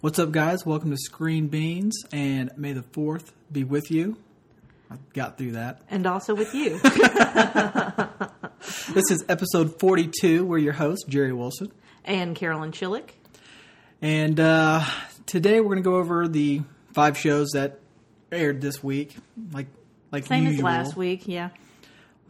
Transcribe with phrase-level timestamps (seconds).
[0.00, 0.64] What's up, guys?
[0.64, 4.16] Welcome to Screen Beans, and may the 4th be with you.
[4.90, 5.82] I got through that.
[5.90, 6.80] And also with you.
[8.92, 10.44] This is episode 42.
[10.44, 11.72] We're your hosts, Jerry Wilson.
[12.04, 13.10] and Carolyn Chillick.
[14.02, 14.84] And uh,
[15.26, 16.60] today we're going to go over the
[16.92, 17.78] five shows that
[18.30, 19.16] aired this week.
[19.52, 19.66] Like,
[20.12, 20.68] like Same usual.
[20.68, 21.50] as last week, yeah.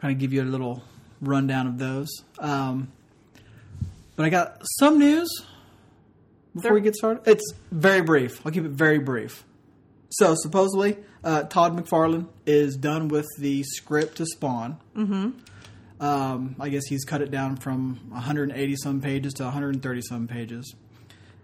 [0.01, 0.85] Kind of give you a little
[1.21, 2.09] rundown of those.
[2.39, 2.93] Um,
[4.15, 5.29] but I got some news
[6.55, 7.23] before we get started.
[7.27, 8.45] It's very brief.
[8.45, 9.45] I'll keep it very brief.
[10.11, 14.79] So supposedly, uh, Todd McFarlane is done with the script to Spawn.
[14.97, 15.31] Mm-hmm.
[16.05, 20.75] Um, I guess he's cut it down from 180 some pages to 130 some pages.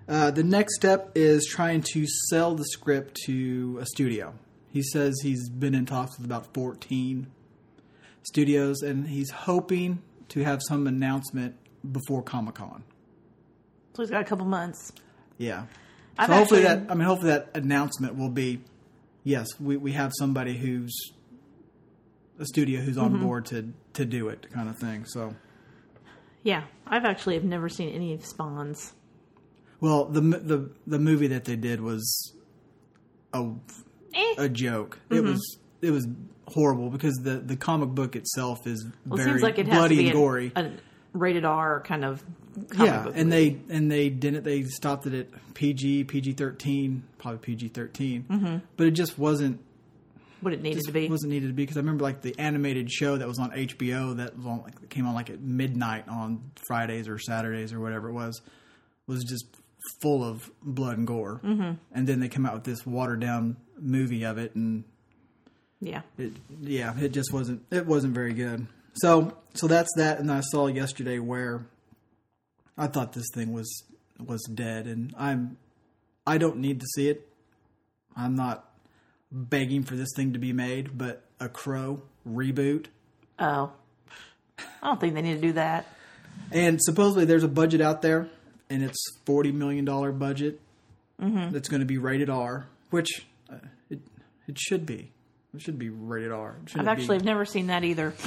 [0.09, 4.35] Uh, the next step is trying to sell the script to a studio.
[4.71, 7.27] He says he's been in talks with about 14
[8.23, 11.57] studios, and he's hoping to have some announcement
[11.93, 12.85] before Comic Con.
[13.95, 14.93] So he's got a couple months.
[15.39, 15.67] Yeah.
[16.19, 18.61] I've so hopefully actually- that I mean hopefully that announcement will be
[19.25, 20.95] yes, we, we have somebody who's
[22.39, 23.15] a studio who's Mm-hmm.
[23.17, 25.05] on board to to do it kind of thing.
[25.07, 25.35] So
[26.43, 28.93] Yeah, I've actually have never seen any of Spawn's.
[29.81, 32.33] well, the the the movie that they did was
[33.33, 33.51] a
[34.15, 34.35] Eh.
[34.39, 35.01] a joke.
[35.11, 35.27] It Mm-hmm.
[35.33, 36.07] was it was
[36.49, 39.99] horrible because the the comic book itself is Well, it very like it has bloody
[39.99, 40.53] and an- gory.
[40.57, 40.71] A,
[41.19, 42.23] rated R kind of
[42.71, 43.61] comic yeah, and movie.
[43.69, 44.45] they and they didn't.
[44.45, 48.57] They stopped it at PG, PG thirteen, probably PG 13 Mm-hmm.
[48.77, 49.61] But it just wasn't
[50.41, 51.09] what it needed to be.
[51.09, 54.17] wasn't needed to be because I remember like the animated show that was on HBO
[54.19, 58.09] that was on like came on like at midnight on Fridays or Saturdays or whatever
[58.09, 58.41] it was
[59.07, 59.47] was just
[60.01, 61.41] full of blood and gore.
[61.43, 61.73] Mm-hmm.
[61.93, 64.85] And then they come out with this watered down movie of it, and
[65.81, 66.03] yeah.
[66.19, 68.67] it yeah, it just wasn't it wasn't very good.
[68.97, 70.19] So so that's that.
[70.19, 71.67] And I saw yesterday where
[72.79, 73.85] I thought this thing was
[74.19, 75.57] was dead, and I'm
[76.27, 77.29] I don't need to see it.
[78.17, 78.69] I'm not
[79.31, 82.87] begging for this thing to be made, but a Crow reboot.
[83.39, 83.73] Oh.
[84.59, 85.87] I don't think they need to do that.
[86.51, 88.29] And supposedly there's a budget out there,
[88.71, 90.61] and it's forty million dollar budget
[91.21, 91.51] Mm-hmm.
[91.55, 93.57] that's going to be rated R, which uh,
[93.89, 94.01] it
[94.47, 95.13] it should be.
[95.57, 96.55] It should be rated R.
[96.75, 98.13] I've be- never seen that either.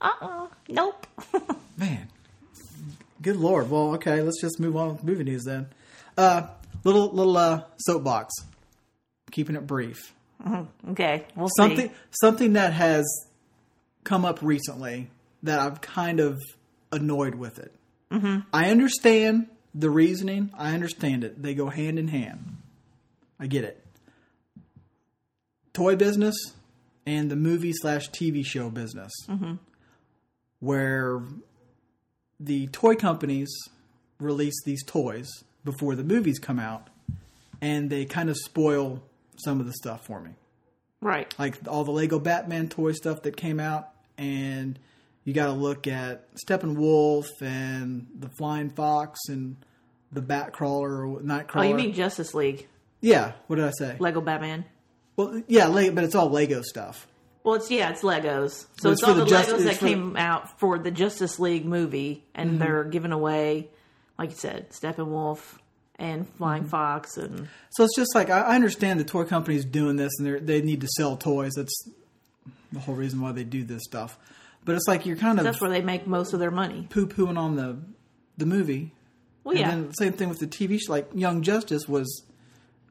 [0.00, 0.46] uh-uh.
[0.68, 1.06] Nope.
[1.76, 2.08] Man,
[3.20, 3.70] good lord.
[3.70, 5.68] Well, okay, let's just move on with movie news then.
[6.16, 6.46] Uh,
[6.84, 8.32] little little uh, soapbox.
[9.30, 10.14] Keeping it brief.
[10.90, 11.94] okay, we'll Something see.
[12.22, 13.04] something that has
[14.04, 15.10] come up recently
[15.42, 16.38] that I'm kind of
[16.90, 17.74] annoyed with it.
[18.10, 18.40] Mm-hmm.
[18.52, 20.50] I understand the reasoning.
[20.56, 21.42] I understand it.
[21.42, 22.56] They go hand in hand.
[23.38, 23.84] I get it.
[25.80, 26.34] Toy business
[27.06, 29.54] and the movie slash TV show business, mm-hmm.
[30.58, 31.22] where
[32.38, 33.48] the toy companies
[34.18, 35.26] release these toys
[35.64, 36.88] before the movies come out,
[37.62, 39.02] and they kind of spoil
[39.38, 40.32] some of the stuff for me
[41.00, 41.34] Right.
[41.38, 43.88] like all the Lego Batman toy stuff that came out,
[44.18, 44.78] and
[45.24, 49.56] you got to look at Steppenwolf and the Flying Fox and
[50.12, 51.56] the Batcrawler or Nightcrawler.
[51.56, 52.68] Oh, you mean Justice League?
[53.00, 53.32] yeah?
[53.46, 53.96] What did I say?
[53.98, 54.66] Lego Batman?
[55.26, 57.06] Well, yeah, but it's all Lego stuff.
[57.42, 58.66] Well, it's yeah, it's Legos.
[58.80, 61.38] So it's it's, all the the, Just- Legos that the- came out for the Justice
[61.38, 62.58] League movie, and Mm-hmm.
[62.58, 63.68] they're giving away,
[64.18, 65.40] like you said, Steppenwolf
[65.98, 66.70] and Flying Mm-hmm.
[66.70, 70.26] Fox, and So it's just like I, I understand the toy companies doing this, and
[70.26, 71.52] they they need to sell toys.
[71.56, 71.88] That's
[72.72, 74.18] the whole reason why they do this stuff.
[74.64, 76.86] But it's like you're kind of that's where they make most of their money.
[76.90, 77.78] poo pooing on the
[78.36, 78.92] the movie.
[79.44, 80.92] Well, yeah, And then same thing with the TV show.
[80.92, 82.24] Like Young Justice was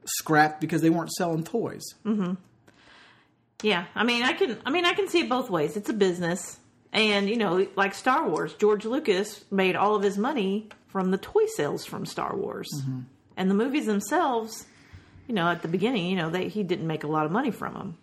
[0.05, 1.83] scrapped because they weren't selling toys.
[3.63, 3.85] yeah.
[3.95, 5.75] I mean, I can, I mean, I can see it both ways.
[5.77, 6.57] It's a business,
[6.93, 11.17] and you know, like Star Wars, George Lucas made all of his money from the
[11.17, 12.99] toy sales from Star Wars, Mm-hmm.
[13.37, 14.65] and the movies themselves.
[15.27, 17.51] You know, at the beginning, you know, they, he didn't make a lot of money
[17.51, 17.97] from them.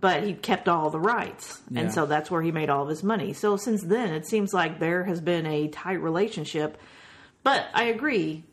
[0.00, 1.80] but he kept all the rights, Yeah.
[1.82, 3.34] and so that's where he made all of his money.
[3.34, 6.78] So since then, it seems like there has been a tight relationship.
[7.42, 8.44] But I agree,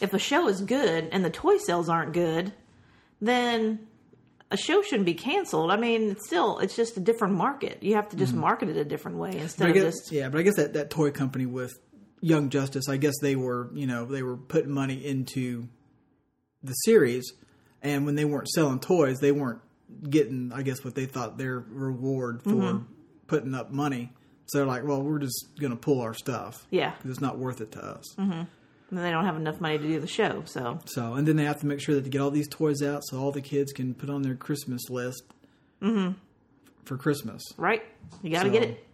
[0.00, 2.52] if a show is good and the toy sales aren't good,
[3.20, 3.86] then
[4.50, 5.70] a show shouldn't be canceled.
[5.70, 7.82] I mean, it's still it's just a different market.
[7.82, 10.38] You have to just market it a different way instead I of just yeah, but
[10.38, 11.72] I guess that, that toy company with
[12.20, 15.68] Young Justice, I guess they were, you know, they were putting money into
[16.62, 17.32] the series,
[17.82, 19.60] and when they weren't selling toys, they weren't
[20.08, 22.84] getting, I guess, what they thought their reward for Mm-hmm.
[23.26, 24.12] putting up money.
[24.46, 26.90] So they're like, well, we're just going to pull our stuff yeah.
[26.96, 28.14] because it's not worth it to us.
[28.96, 30.42] And they don't have enough money to do the show.
[30.46, 32.80] So So, and then they have to make sure that they get all these toys
[32.82, 35.24] out so all the kids can put on their Christmas list
[35.82, 36.12] mm-hmm.
[36.84, 37.42] for Christmas.
[37.56, 37.82] right,
[38.22, 38.86] you got to So- get it.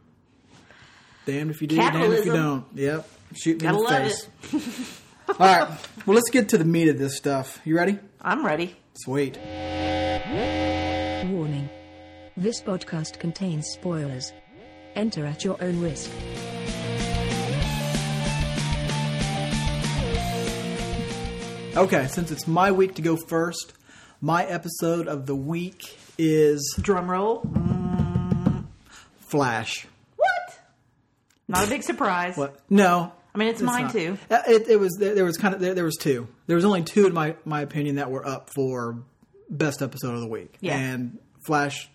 [1.26, 2.64] Damned if you do, damned if you don't.
[2.74, 3.06] Yep.
[3.34, 4.12] Shoot me in Gotta the love
[4.52, 5.00] face.
[5.28, 5.68] All right.
[6.06, 7.60] Well, let's get to the meat of this stuff.
[7.64, 7.98] You ready?
[8.22, 8.74] I'm ready.
[8.94, 9.36] Sweet.
[11.30, 11.68] Warning.
[12.36, 14.32] This podcast contains spoilers.
[14.96, 16.10] Enter at your own risk.
[21.76, 23.72] Okay, since it's my week to go first,
[24.20, 27.48] my episode of the week is Drum roll.
[29.20, 29.86] Flash.
[30.16, 30.58] What?
[31.46, 32.36] Not a big surprise.
[32.36, 32.58] What?
[32.68, 33.12] No.
[33.34, 33.92] I mean, it's, mine not.
[33.92, 34.18] too.
[34.28, 36.26] Uh, It, it was there, there was kind of there, there was two.
[36.48, 38.98] There was only two in my my opinion that were up for
[39.48, 40.56] best episode of the week.
[40.60, 40.76] Yeah.
[40.76, 41.88] And Flash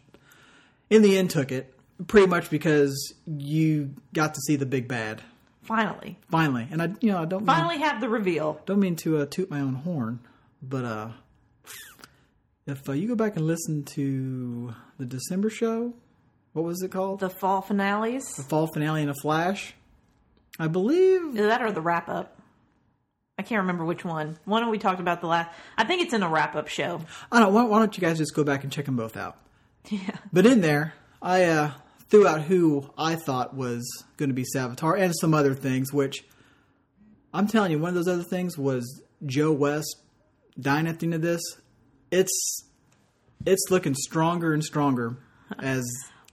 [0.90, 1.74] in the end took it
[2.08, 5.22] pretty much because you got to see the big bad
[5.66, 6.18] Finally.
[6.30, 6.68] finally.
[6.72, 8.62] And I you know, I don't mean, Finally have the reveal.
[8.66, 10.20] don't mean to uh, toot my own horn,
[10.62, 11.10] but uh
[12.68, 15.94] if uh, you go back and listen to the December show,
[16.54, 17.20] what was it called?
[17.20, 18.26] The fall finales.
[18.36, 19.76] The fall finale in a flash.
[20.58, 22.40] I believe Is that or the wrap up?
[23.38, 24.38] I can't remember which one.
[24.46, 25.54] One we talked about the last.
[25.78, 27.02] I think it's in a wrap up show.
[27.32, 27.54] I don't.
[27.54, 29.38] Why, why don't you guys just go back and check them both out?
[29.92, 30.18] Yeah.
[30.34, 31.72] But in there, I uh,
[32.10, 33.86] threw out who I thought was
[34.18, 35.92] going to be Savitar and some other things.
[35.94, 36.26] Which
[37.34, 39.98] I'm telling you, one of those other things was Joe West
[40.60, 41.42] dying at the end of this.
[42.12, 42.64] It's
[43.46, 45.18] it's looking stronger and stronger
[45.60, 45.84] as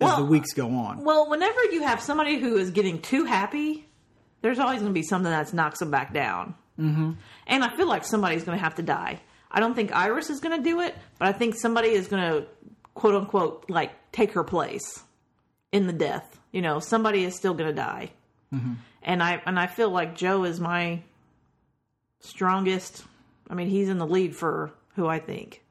[0.01, 1.05] as the weeks go on.
[1.05, 3.89] Well, whenever you have somebody who is getting too happy,
[4.41, 6.55] there's always going to be something that knocks them back down.
[6.79, 7.13] Mm-hmm.
[7.47, 9.21] And I feel like somebody's going to have to die.
[9.51, 12.23] I don't think Iris is going to do it, but I think somebody is going
[12.23, 12.47] to,
[12.95, 15.03] quote unquote, like take her place
[15.73, 16.39] in the death.
[16.53, 18.11] You know, somebody is still going to die.
[18.55, 18.75] Mm-hmm.
[19.03, 21.01] And I and I feel like Joe is my
[22.21, 23.05] strongest.
[23.51, 25.63] I mean, he's in the lead for who I think.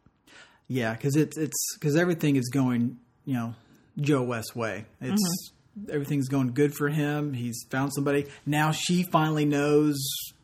[0.67, 3.55] Yeah, because it's it's because everything is going you know
[3.99, 4.85] Joe West way.
[4.99, 5.91] It's mm-hmm.
[5.91, 7.33] everything's going good for him.
[7.33, 8.71] He's found somebody now.
[8.71, 9.97] She finally knows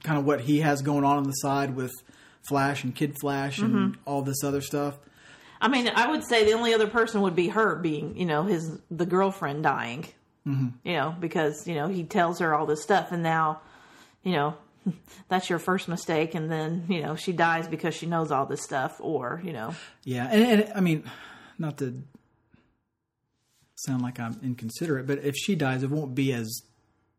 [0.03, 1.91] kind of what he has going on on the side with
[2.47, 4.01] Flash and Kid Flash and mm-hmm.
[4.05, 4.97] all this other stuff.
[5.59, 8.43] I mean, I would say the only other person would be her being, you know,
[8.43, 10.05] his the girlfriend dying.
[10.47, 10.67] Mm-hmm.
[10.83, 13.59] You know, because you know he tells her all this stuff, and now,
[14.23, 14.55] you know,
[15.27, 18.61] that's your first mistake, and then you know she dies because she knows all this
[18.61, 19.75] stuff, or you know,
[20.05, 21.03] Yeah, and, and I mean,
[21.57, 22.01] not to
[23.75, 26.61] sound like I'm inconsiderate, but if she dies, it won't be as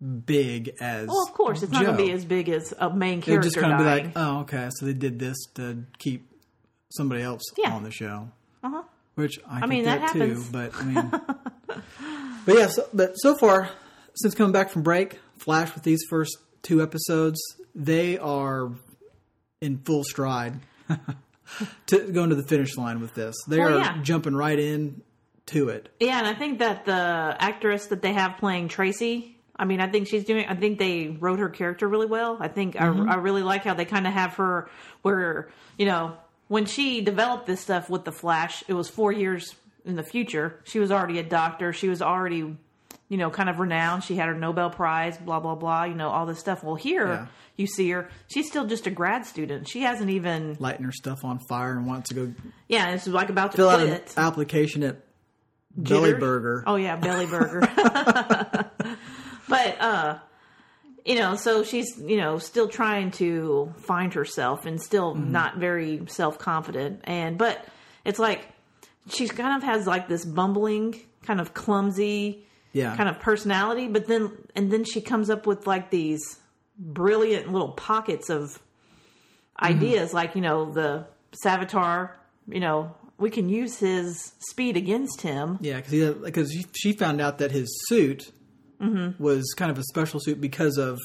[0.01, 1.09] big as.
[1.09, 3.49] well, of course, it's not going to be as big as a main It'll character
[3.49, 6.28] just kind of be like, oh, okay, so they did this to keep
[6.91, 7.73] somebody else Yeah.
[7.75, 8.29] on the show.
[8.63, 8.83] Uh-huh.
[9.15, 11.11] Which I, can mean, get that too, but I mean,
[12.47, 12.69] but yeah.
[12.69, 13.69] So, but so far,
[14.15, 17.41] since coming back from break, Flash with these first two episodes,
[17.75, 18.71] they are
[19.61, 20.61] in full stride
[21.87, 23.35] to going to the finish line with this.
[23.49, 24.03] They Well, are yeah.
[24.03, 25.03] jumping right in
[25.47, 25.89] to it.
[25.99, 29.89] Yeah, and I think that the actress that they have playing Tracy, I mean, I
[29.89, 30.47] think she's doing.
[30.49, 32.37] I think they wrote her character really well.
[32.41, 33.09] I think Mm-hmm.
[33.09, 34.69] I, I really like how they kind of have her
[35.03, 36.17] where you know
[36.49, 39.55] when she developed this stuff with the Flash, it was four years
[39.85, 40.61] in the future.
[40.65, 41.73] She was already a doctor.
[41.73, 42.57] She was already
[43.09, 44.05] you know kind of renowned.
[44.05, 45.85] She had her Nobel Prize, blah blah blah.
[45.85, 46.63] You know all this stuff.
[46.65, 47.27] Well, here Yeah.
[47.57, 48.11] you see her.
[48.29, 49.69] She's still just a grad student.
[49.69, 50.57] She hasn't even.
[50.59, 52.33] Lighting her stuff on fire and wants to go
[52.69, 54.97] Yeah, and it's like about to fill out an application at
[55.77, 56.65] Belly Burger.
[56.67, 57.61] Oh yeah, Belly Burger.
[59.49, 60.19] but uh
[61.09, 65.33] you know, so she's, you know, still trying to find herself and still Mm-hmm.
[65.33, 67.65] not very self-confident and but
[68.05, 68.47] it's like
[69.11, 72.95] she's kind of has like this bumbling, kind of clumsy Yeah.
[72.97, 76.21] kind of personality, but then and then she comes up with like these
[76.79, 78.61] brilliant little pockets of
[79.61, 81.07] ideas like, you know, the
[81.45, 82.11] Savitar,
[82.49, 85.59] you know, we can use his speed against him.
[85.61, 88.31] Yeah, because because she found out that his suit
[88.81, 89.23] Mm-hmm.
[89.23, 90.99] was kind of a special suit because of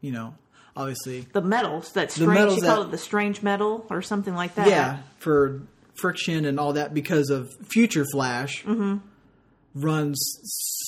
[0.00, 0.34] you know
[0.76, 4.34] obviously the metals that strange metals she that- called it the strange metal or something
[4.34, 5.62] like that yeah for
[6.00, 8.98] friction and all that because of Future Flash Mm-hmm.
[9.74, 10.18] runs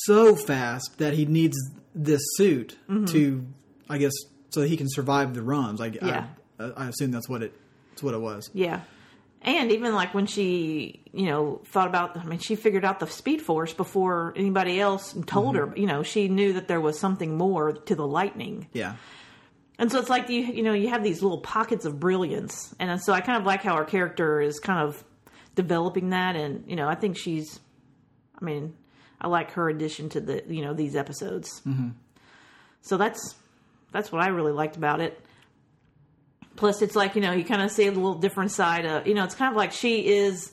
[0.04, 1.56] so fast that he needs
[1.94, 2.76] this suit
[3.08, 3.46] to
[3.90, 4.12] I guess
[4.50, 5.80] so that he can survive the runs.
[5.80, 6.06] Mm-hmm.
[6.06, 6.26] Yeah.
[6.58, 7.52] I, I assume that's what it
[7.90, 8.50] that's what it was.
[8.54, 8.80] yeah
[9.42, 13.06] and even like when she you know thought about i mean she figured out the
[13.06, 15.70] speed force before anybody else told Mm-hmm.
[15.72, 18.96] her you know she knew that there was something more to the lightning Yeah.
[19.78, 23.00] and so it's like you you know you have these little pockets of brilliance and
[23.00, 25.02] so i kind of like how her character is kind of
[25.54, 27.60] developing that and you know i think she's
[28.40, 28.74] i mean
[29.20, 31.88] i like her addition to the you know these episodes mm-hmm.
[32.80, 33.34] so that's
[33.92, 35.20] that's what i really liked about it
[36.58, 39.14] plus it's like you know you kind of see a little different side of you
[39.14, 40.52] know it's kind of like she is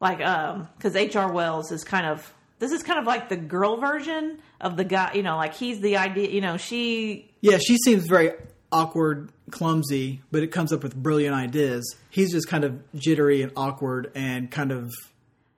[0.00, 3.76] like um because hr wells is kind of this is kind of like the girl
[3.76, 5.14] version of the guy.
[5.14, 6.30] You know, like he's the idea.
[6.30, 7.28] You know, she.
[7.40, 8.30] Yeah, she seems very
[8.70, 11.96] awkward, clumsy, but it comes up with brilliant ideas.
[12.08, 14.92] He's just kind of jittery and awkward and kind of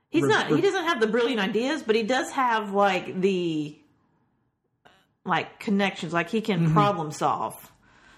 [0.09, 0.49] He's Re- not.
[0.49, 3.77] He doesn't have the brilliant ideas, but he does have like the
[5.27, 6.15] like connections.
[6.15, 7.71] Like he can problem solve.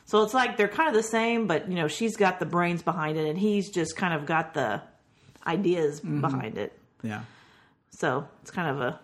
[0.07, 2.83] So it's like they're kind of the same, but you know she's got the brains
[2.83, 4.81] behind it, and he's just kind of got the
[5.47, 6.73] ideas behind it.
[7.03, 7.23] yeah.
[7.91, 9.01] So it's kind of a,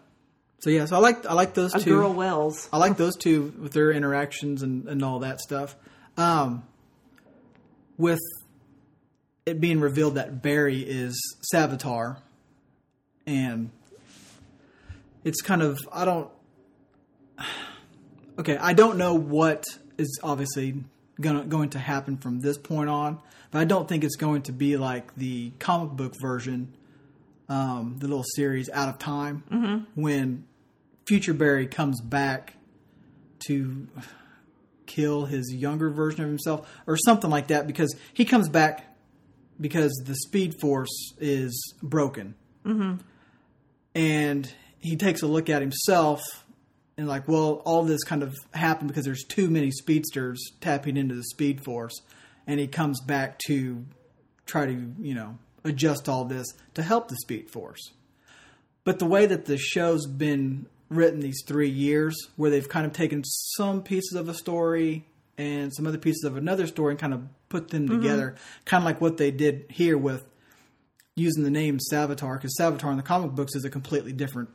[0.61, 1.90] So yeah, so I like I like those a two.
[1.97, 2.68] girl Wells.
[2.73, 5.75] I like those two with their interactions and, and all that stuff.
[6.16, 6.62] Um,
[7.97, 8.21] with
[9.47, 11.18] it being revealed that Barry is
[11.52, 12.18] Savitar,
[13.26, 13.71] and
[15.25, 16.30] it's kind of I don't.
[18.38, 19.64] Okay, I don't know what
[19.99, 20.82] is obviously
[21.21, 23.19] gonna going to happen from this point on,
[23.50, 26.75] but I don't think it's going to be like the comic book version,
[27.49, 29.45] um, the little series Out of Time,
[29.95, 30.45] when
[31.07, 32.54] Future Barry comes back
[33.47, 33.88] to
[34.87, 38.95] kill his younger version of himself or something like that because he comes back
[39.61, 42.35] because the speed force is broken.
[42.64, 42.97] Mm-hmm.
[43.95, 46.41] And he takes a look at himself
[46.96, 51.14] and like, well, all this kind of happened because there's too many speedsters tapping into
[51.14, 52.00] the speed force.
[52.46, 53.84] And he comes back to
[54.46, 57.92] try to, you know, adjust all this to help the speed force.
[58.84, 62.92] But the way that the show's been written these three years, where they've kind of
[62.92, 65.06] taken some pieces of a story
[65.38, 68.02] and some other pieces of another story and kind of put them mm-hmm.
[68.02, 68.34] together,
[68.64, 70.25] kind of like what they did here with
[71.14, 74.50] using the name Savitar, because Savitar in the comic books is a completely different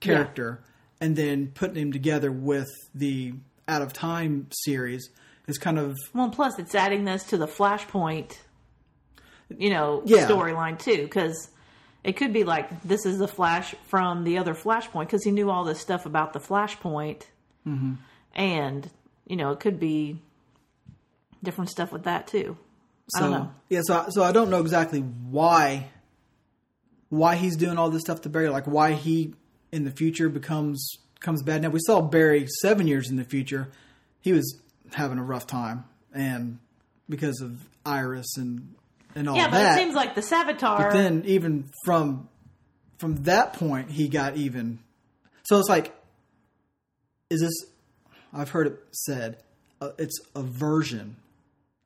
[0.00, 0.62] character,
[1.00, 3.34] and then putting him together with the
[3.68, 5.10] Out of Time series
[5.46, 8.38] is kind of Well, plus it's adding this to the Flashpoint,
[9.56, 10.28] you know, Yeah.
[10.28, 11.50] storyline too, because
[12.04, 15.50] it could be like this is the Flash from the other Flashpoint because he knew
[15.50, 17.22] all this stuff about the Flashpoint,
[17.66, 17.94] Mm-hmm.
[18.34, 18.90] and
[19.26, 20.20] you know it could be
[21.42, 22.56] different stuff with that too.
[23.16, 23.52] I don't know.
[23.68, 25.88] Yeah, so so I don't know exactly why
[27.08, 29.34] why he's doing all this stuff to Barry, like why he
[29.72, 31.62] in the future becomes comes bad.
[31.62, 33.68] Now we saw Barry seven years in the future,
[34.20, 34.60] he was
[34.92, 36.58] having a rough time, and
[37.08, 38.74] because of Iris and
[39.14, 40.78] and all that Yeah, but it seems like the Savitar.
[40.78, 42.28] but then even from
[42.98, 44.78] from that point, he got even.
[45.44, 45.94] So it's like,
[47.30, 47.52] is this?
[48.32, 49.38] I've heard it said
[49.80, 51.16] uh, it's a version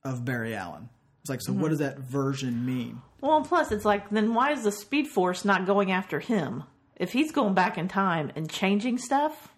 [0.03, 0.89] of Barry Allen.
[1.21, 3.01] It's like, so what does that version mean?
[3.21, 6.63] well, plus it's like then why is the Speed Force not going after him?
[7.01, 9.49] If he's going back in time and changing stuff,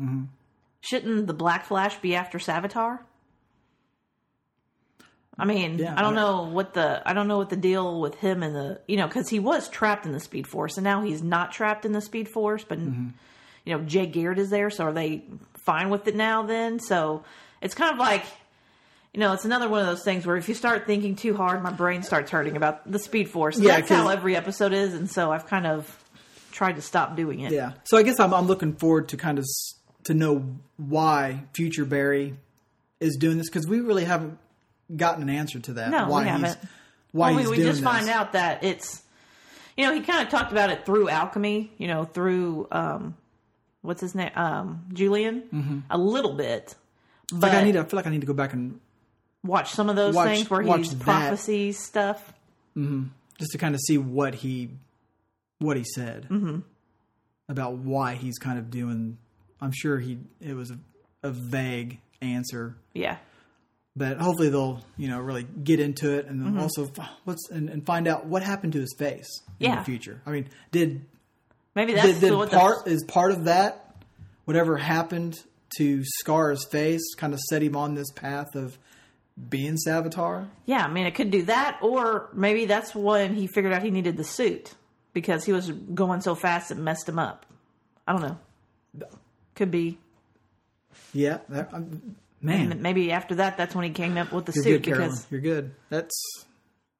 [0.00, 0.24] Mm-hmm.
[0.80, 3.00] shouldn't the Black Flash be after Savitar?
[5.38, 8.14] I mean, Yeah, I don't know what the I don't know what the deal with
[8.16, 11.02] him and the you know because he was trapped in the Speed Force and now
[11.02, 13.08] he's not trapped in the Speed Force, but Mm-hmm.
[13.64, 15.22] you know Jay Garrick is there, so are they
[15.54, 16.42] fine with it now?
[16.42, 17.24] Then so
[17.60, 18.24] it's kind of like
[19.14, 21.62] you know it's another one of those things where if you start thinking too hard,
[21.62, 23.58] my brain starts hurting about the Speed Force.
[23.58, 26.01] Yeah, That's how every episode is, and so I've kind of
[26.52, 27.52] tried to stop doing it.
[27.52, 27.72] Yeah.
[27.84, 31.84] So I guess I'm, I'm looking forward to kind of s- to know why Future
[31.84, 32.34] Barry
[33.00, 34.38] is doing this because we really haven't
[34.96, 35.90] gotten an answer to that.
[35.90, 36.46] No, we why haven't.
[36.46, 36.56] He's,
[37.12, 37.84] why Well, he's we, we just this.
[37.84, 39.02] find out that it's
[39.76, 43.16] you know he kind of talked about it through alchemy you know through um
[43.80, 46.74] what's his name um julian a little bit
[47.30, 47.40] but Mm-hmm.
[47.42, 47.72] Like I need.
[47.72, 48.78] To, I feel like I need to go back and
[49.42, 51.00] watch some of those Watch- things where he's that.
[51.02, 52.32] prophecies stuff
[53.38, 54.68] just to kind of see what he
[55.62, 56.58] what he said Mm-hmm.
[57.48, 59.18] about why he's kind of doing.
[59.60, 60.78] I'm sure he it was a,
[61.22, 63.16] a vague answer, yeah
[63.94, 66.60] but hopefully they'll you know really get into it and Mm-hmm.
[66.60, 66.90] also
[67.24, 69.28] what's and, and find out what happened to his face
[69.60, 69.78] in Yeah.
[69.80, 70.20] the future.
[70.24, 71.04] I mean, did
[71.74, 73.94] maybe that's did, did what part the, is part of that
[74.46, 75.38] whatever happened
[75.78, 78.78] to scar his face kind of set him on this path of
[79.48, 80.48] being Savitar?
[80.66, 83.90] yeah i mean it could do that or maybe that's when he figured out he
[83.90, 84.74] needed the suit
[85.12, 87.46] because he was going so fast it messed him up
[88.06, 88.38] i don't know
[89.54, 89.98] could be
[91.12, 94.52] Yeah, that, um, man, and maybe after that that's when he came up with the
[94.54, 95.08] you're suit good, Carolyn.
[95.10, 95.74] because You're good.
[95.90, 96.14] That's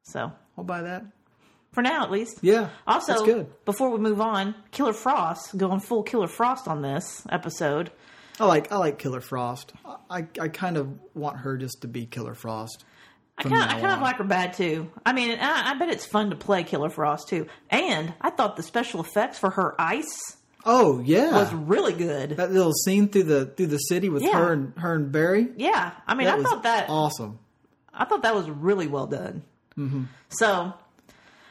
[0.04, 1.04] so I'll buy that.
[1.72, 3.64] for now at least Yeah, Also, that's good.
[3.64, 7.90] before we move on, Killer Frost going full Killer Frost on this episode.
[8.40, 9.72] I like I like Killer Frost.
[10.10, 12.84] I I kind of want her just to be Killer Frost.
[13.38, 14.90] I kind of, I kind of like her bad too.
[15.06, 17.46] I mean, I, I bet it's fun to play Killer Frost too.
[17.70, 22.30] And I thought the special effects for her ice Oh yeah, was really good.
[22.36, 24.38] that little scene through the through the city with Yeah.
[24.38, 25.48] her and her and Barry.
[25.56, 27.38] yeah, I mean, That I thought that awesome.
[27.92, 29.42] I thought that was really well done.
[29.76, 30.04] Mm-hmm.
[30.28, 30.72] So,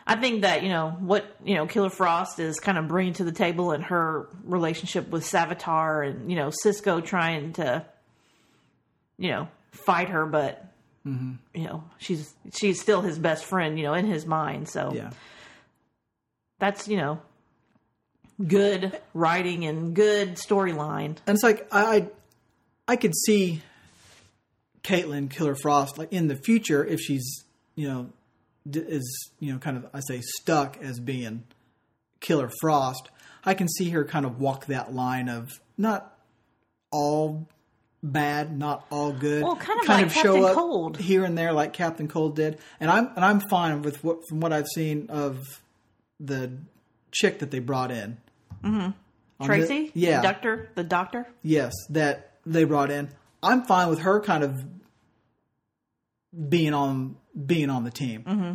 [0.07, 3.23] I think that you know what you know Killer Frost is kind of bringing to
[3.25, 7.85] the table in her relationship with Savitar, and you know Cisco trying to,
[9.17, 10.70] you know, fight her, but
[11.07, 11.31] Mm-hmm.
[11.59, 14.69] you know she's she's still his best friend, you know, in his mind.
[14.69, 15.09] So Yeah.
[16.59, 17.19] that's you know
[18.47, 21.17] good writing and good storyline.
[21.25, 22.07] And it's like I, I,
[22.87, 23.61] I could see
[24.83, 28.09] Caitlin Killer Frost like in the future if she's you know
[28.71, 31.43] is you know kind of I say stuck as being
[32.19, 33.09] Killer Frost.
[33.43, 36.15] I can see her kind of walk that line of not
[36.91, 37.47] all
[38.03, 39.43] bad, not all good.
[39.43, 40.97] Well, kind of like Captain Cold.
[40.97, 42.59] here and there, like Captain Cold did.
[42.79, 45.39] And I'm and I'm fine with what from what I've seen of
[46.19, 46.51] the
[47.11, 48.17] chick that they brought in.
[48.63, 48.93] The-
[49.43, 51.27] Tracy, yeah, the doctor, the doctor.
[51.41, 53.09] yes, that they brought in.
[53.41, 54.63] I'm fine with her kind of
[56.49, 57.15] being on
[57.45, 58.53] being on the team mm-hmm.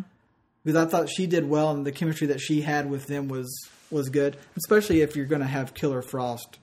[0.64, 3.68] because I thought she did well, and the chemistry that she had with them was
[3.90, 4.36] was good.
[4.56, 6.58] Especially if you're going to have Killer Frost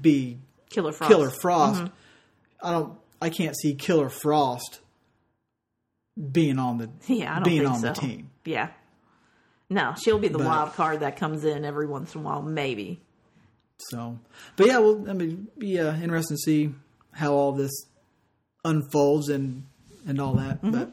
[0.00, 0.38] be
[0.70, 1.10] Killer Frost.
[1.10, 1.84] Killer Frost.
[2.62, 2.98] I don't.
[3.20, 4.80] I can't see Killer Frost
[6.32, 7.88] being on the Yeah, I don't being think on so.
[7.88, 8.30] the team.
[8.44, 8.70] Yeah.
[9.70, 12.42] No, she'll be the But- wild card that comes in every once in a while,
[12.42, 13.00] maybe.
[13.90, 14.18] So,
[14.56, 16.74] but yeah, well, I mean, be uh, interesting to see
[17.12, 17.70] how all this
[18.64, 19.64] unfolds and
[20.06, 20.56] and all that.
[20.62, 20.70] Mm-hmm.
[20.72, 20.90] But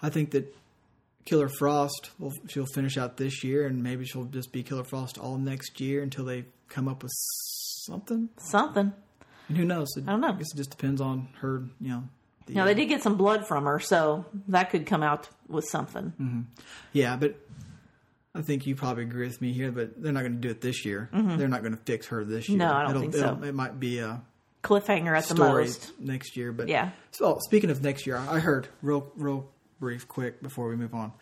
[0.00, 0.54] I think that
[1.26, 5.18] Killer Frost, will she'll finish out this year, and maybe she'll just be Killer Frost
[5.18, 8.30] all next year until they come up with something.
[8.38, 8.92] Something.
[9.48, 9.88] And who knows?
[9.96, 10.28] It, I don't know.
[10.28, 11.62] I guess it just depends on her.
[11.80, 12.04] You know.
[12.46, 15.64] The, know, they did get some blood from her, so that could come out with
[15.66, 16.12] something.
[16.20, 16.40] Mm-hmm.
[16.92, 17.36] Yeah, but
[18.34, 19.72] I think you probably agree with me here.
[19.72, 21.08] But they're not going to do it this year.
[21.12, 22.58] They're not going to fix her this year.
[22.58, 22.68] Mm-hmm.
[22.68, 23.46] No, I don't It'll- think so.
[23.46, 24.20] It might be a
[24.62, 25.92] Cliffhanger at the most.
[25.98, 26.52] next year.
[26.52, 26.90] But Yeah.
[27.12, 29.48] So speaking of next year, I heard real, real
[29.80, 31.12] brief, quick before we move on,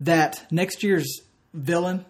[0.00, 1.20] that next year's
[1.54, 2.04] villain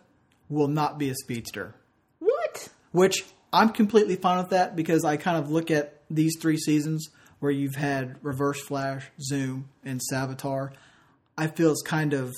[0.49, 1.75] will not be a speedster.
[2.19, 2.69] What?
[2.93, 7.09] Which I'm completely fine with that because I kind of look at these three seasons
[7.41, 10.71] where you've had Reverse Flash, Zoom, and Savitar.
[11.37, 12.33] I feel it's kind of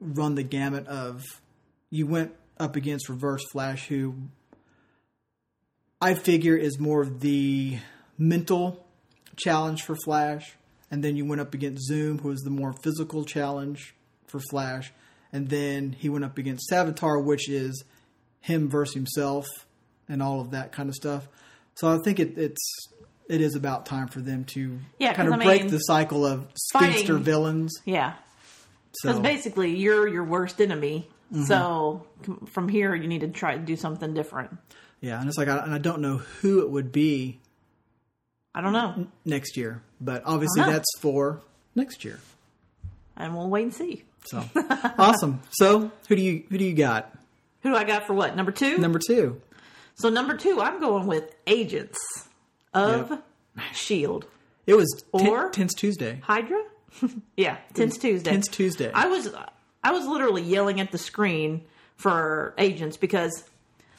[0.00, 1.22] run the gamut of
[1.90, 4.14] you went up against Reverse Flash, who
[6.00, 7.78] I figure is more of the
[8.18, 8.86] mental
[9.36, 10.54] challenge for Flash,
[10.90, 13.94] and then you went up against Zoom, who was the more physical challenge
[14.26, 14.92] for Flash,
[15.32, 17.84] and then he went up against Savitar, which is
[18.40, 19.46] him versus himself
[20.08, 21.28] and all of that kind of stuff.
[21.74, 22.88] So I think it, it's
[23.28, 26.24] it is about time for them to Yeah, kind of I break mean, the cycle
[26.26, 27.72] of speedster villains.
[27.84, 28.14] Yeah.
[28.92, 31.08] So Because basically, you're your worst enemy.
[31.32, 31.44] Mm-hmm.
[31.44, 32.06] So
[32.46, 34.56] from here, you need to try to do something different.
[35.00, 37.40] yeah, and it's like, I, and I don't know who it would be
[38.54, 39.06] I don't know.
[39.24, 41.40] next year, but obviously that's for
[41.74, 42.20] next year.
[43.16, 44.04] And we'll wait and see.
[44.26, 44.44] So
[44.98, 45.40] awesome.
[45.50, 47.12] So who do you who do you got?
[47.62, 48.36] Who do I got for what?
[48.36, 48.78] Number two?
[48.78, 49.40] Number two.
[49.94, 51.98] So, number two, I'm going with Agents
[52.72, 53.24] of Yep.
[53.70, 54.26] S.H.I.E.L.D.
[54.66, 56.20] It was Or- Tense Tuesday.
[56.24, 56.62] Hydra?
[57.36, 58.30] yeah, Tense Tuesday.
[58.30, 58.90] Tense Tuesday.
[58.92, 59.32] I was
[59.82, 61.62] I was literally yelling at the screen
[61.96, 63.44] for agents because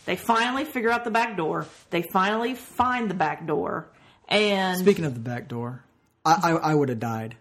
[0.06, 1.68] they finally figure out the back door.
[1.90, 3.90] They finally find the back door,
[4.28, 5.84] and Speaking of the back door,
[6.26, 7.36] I, I, I would have died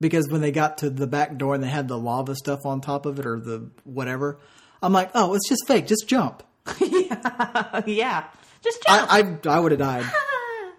[0.00, 2.80] because when they got to the back door and they had the lava stuff on
[2.80, 4.38] top of it or the whatever,
[4.82, 5.86] I'm like, oh, it's just fake.
[5.86, 6.42] Just jump.
[6.80, 8.24] yeah, yeah.
[8.62, 9.12] just jump.
[9.12, 10.04] I I, I would have died.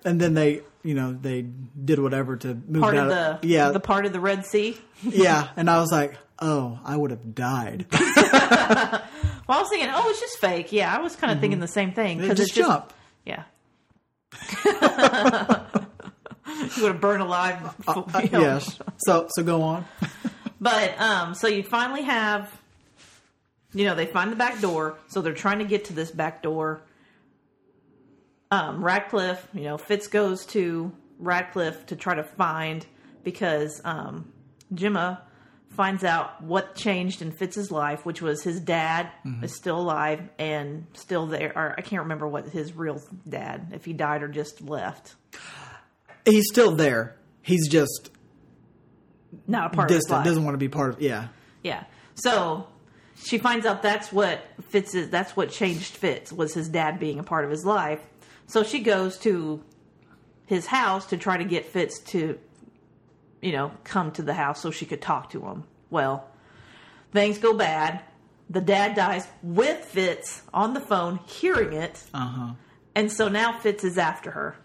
[0.06, 3.42] And then they, you know, they did whatever to move part it of out.
[3.42, 4.78] the yeah, the part of the Red Sea.
[5.04, 5.50] yeah.
[5.58, 7.86] And I was like, oh, I would have died.
[7.92, 8.02] Well,
[9.58, 10.72] I was thinking, oh, it's just fake.
[10.72, 12.36] Yeah, I was kind of thinking the same thing because Mm-hmm.
[12.38, 12.94] just it's just jump.
[13.26, 13.44] yeah.
[16.76, 17.58] you would have burned alive.
[17.88, 18.40] Uh, know.
[18.42, 18.80] yes.
[19.00, 19.86] So so go on.
[20.62, 22.50] But um, so you finally have,
[23.74, 26.42] you know, they find the back door, so they're trying to get to this back
[26.44, 26.82] door.
[28.52, 32.86] Um, Radcliffe, you know, Fitz goes to Radcliffe to try to find
[33.24, 34.32] because um,
[34.74, 35.20] Jemma
[35.70, 39.12] finds out what changed in Fitz's life, which was his dad
[39.44, 41.54] is still alive and still there.
[41.56, 45.14] Or I can't remember what his real dad, if he died or just left.
[46.26, 47.18] He's still there.
[47.44, 48.10] He's just
[49.48, 50.26] Not a part of his life.
[50.26, 51.02] Doesn't want to be part of.
[51.02, 51.28] Yeah.
[51.64, 51.84] Yeah.
[52.16, 52.68] So
[53.24, 55.10] she finds out that's what Fitz is.
[55.10, 58.00] That's what changed Fitz was his dad being a part of his life.
[58.48, 59.64] So she goes to
[60.46, 62.40] his house to try to get Fitz to,
[63.42, 65.64] you know, come to the house so she could talk to him.
[65.90, 66.28] Well,
[67.12, 68.02] things go bad.
[68.50, 72.54] The dad dies with Fitz on the phone, hearing it, Uh huh.
[72.96, 74.56] and so now Fitz is after her.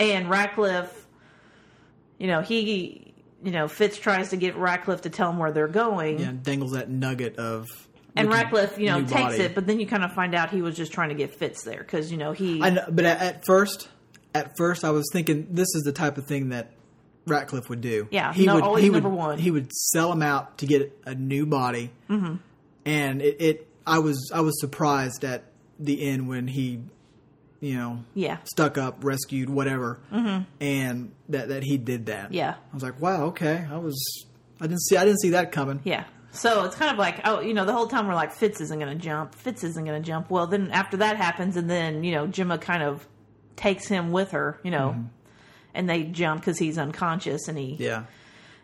[0.00, 1.06] And Radcliffe,
[2.18, 3.05] you know, he
[3.46, 6.18] you know, Fitz tries to get Radcliffe to tell him where they're going.
[6.18, 7.68] Yeah, dangles that nugget of.
[8.16, 9.42] And Radcliffe, you know, takes body.
[9.42, 11.62] it, but then you kind of find out he was just trying to get Fitz
[11.62, 12.60] there because you know he.
[12.60, 13.88] I know, but at, at first,
[14.34, 16.72] at first, I was thinking this is the type of thing that
[17.26, 18.08] Radcliffe would do.
[18.10, 18.64] Yeah, he no, would.
[18.64, 19.38] always he would, number one.
[19.38, 22.36] He would sell him out to get a new body, mm-hmm.
[22.84, 23.68] and it, it.
[23.86, 25.44] I was I was surprised at
[25.78, 26.80] the end when he,
[27.66, 28.38] you know, Yeah.
[28.44, 30.42] stuck up, rescued, whatever, mm-hmm.
[30.60, 32.32] and that that he did that.
[32.32, 32.54] Yeah.
[32.70, 33.66] I was like, wow, okay.
[33.70, 33.96] I was.
[34.60, 34.96] I didn't see.
[34.96, 35.80] I didn't see that coming.
[35.84, 36.04] Yeah.
[36.32, 38.78] So it's kind of like, oh, you know, the whole time we're like, Fitz isn't
[38.78, 39.34] going to jump.
[39.34, 40.30] Fitz isn't going to jump.
[40.30, 43.06] Well, then after that happens, and then, you know, Jemma kind of
[43.56, 45.06] takes him with her, you know,
[45.74, 48.04] and they jump because he's unconscious and he, Yeah.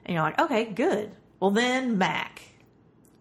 [0.05, 1.13] and you're like, okay, good.
[1.41, 2.43] Well, then Mack.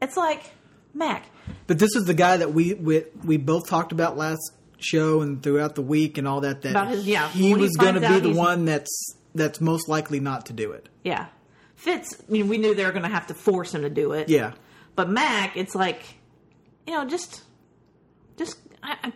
[0.01, 0.51] It's like,
[0.93, 1.25] Mack.
[1.67, 4.51] But this is the guy that we we, we both talked about last
[4.83, 6.61] show and throughout the week and all that.
[6.61, 10.47] That his- yeah, he was going to be the one that's that's most likely not
[10.47, 10.89] to do it.
[11.03, 11.27] Yeah.
[11.75, 14.11] Fitz, I mean, we knew they were going to have to force him to do
[14.11, 14.29] it.
[14.29, 14.51] Yeah,
[14.95, 16.03] But Mack, it's like,
[16.85, 17.41] you know, just,
[18.37, 19.11] just, I,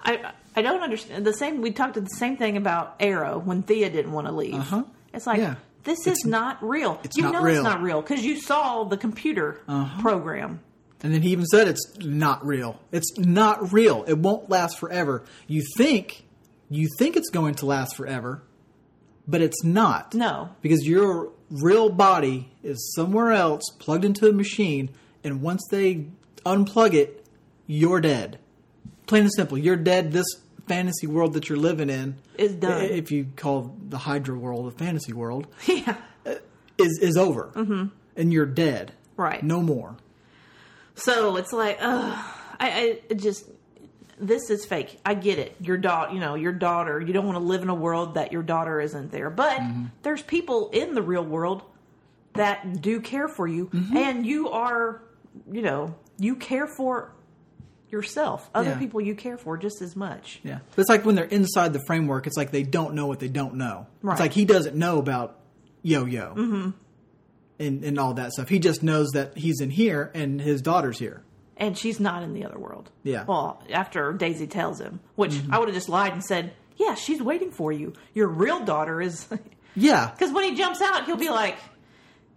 [0.00, 1.24] I, I- don't understand.
[1.24, 4.54] The same, we talked the same thing about Arrow when Thea didn't want to leave.
[4.54, 4.82] Uh-huh.
[5.14, 5.56] It's like, Yeah.
[5.84, 6.98] this is not real.
[7.04, 7.54] it's you not know real.
[7.56, 10.00] it's not real because you saw the computer Uh-huh.
[10.02, 10.58] program.
[11.02, 12.80] And then he even said it's not real.
[12.92, 14.04] It's not real.
[14.06, 15.24] It won't last forever.
[15.46, 16.24] You think
[16.70, 18.42] you think it's going to last forever,
[19.26, 20.14] but it's not.
[20.14, 20.50] No.
[20.62, 24.90] because your real body is somewhere else plugged into a machine,
[25.24, 26.06] and once they
[26.46, 27.26] unplug it,
[27.66, 28.38] you're dead.
[29.06, 30.12] Plain and simple, you're dead.
[30.12, 30.26] This
[30.68, 32.84] fantasy world that you're living in Is done.
[32.84, 35.96] If you call the Hydra world a fantasy world, yeah.
[36.78, 37.86] is is over, mm-hmm.
[38.16, 38.92] and you're dead.
[39.16, 39.42] Right.
[39.42, 39.96] No more.
[41.00, 42.18] So it's like, ugh,
[42.58, 43.46] I, I just
[44.18, 44.98] this is fake.
[45.04, 45.56] I get it.
[45.60, 47.00] Your daughter, you know, your daughter.
[47.00, 49.30] You don't want to live in a world that your daughter isn't there.
[49.30, 49.84] But Mm-hmm.
[50.02, 51.62] there's people in the real world
[52.34, 53.96] that do care for you, Mm-hmm.
[53.96, 55.02] and you are,
[55.50, 57.12] you know, you care for
[57.88, 58.48] yourself.
[58.54, 58.78] Other Yeah.
[58.78, 60.38] people you care for just as much.
[60.44, 62.26] Yeah, it's like when they're inside the framework.
[62.26, 63.86] It's like they don't know what they don't know.
[64.02, 64.12] Right.
[64.14, 65.38] It's like he doesn't know about
[65.82, 66.70] Yo Yo mm-hmm.
[67.60, 68.48] And and all that stuff.
[68.48, 71.22] He just knows that he's in here and his daughter's here.
[71.56, 72.90] And she's not in the other world.
[73.04, 73.24] Yeah.
[73.24, 75.52] Well, after Daisy tells him, which Mm-hmm.
[75.54, 77.92] I would have just lied and said, "Yeah, she's waiting for you.
[78.14, 79.26] Your real daughter is."
[79.76, 81.56] Yeah, Because when he jumps out, he'll be like,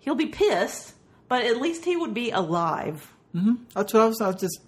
[0.01, 0.93] he'll be pissed,
[1.27, 3.11] but at least he would be alive.
[3.73, 4.21] That's what I was.
[4.21, 4.61] I was just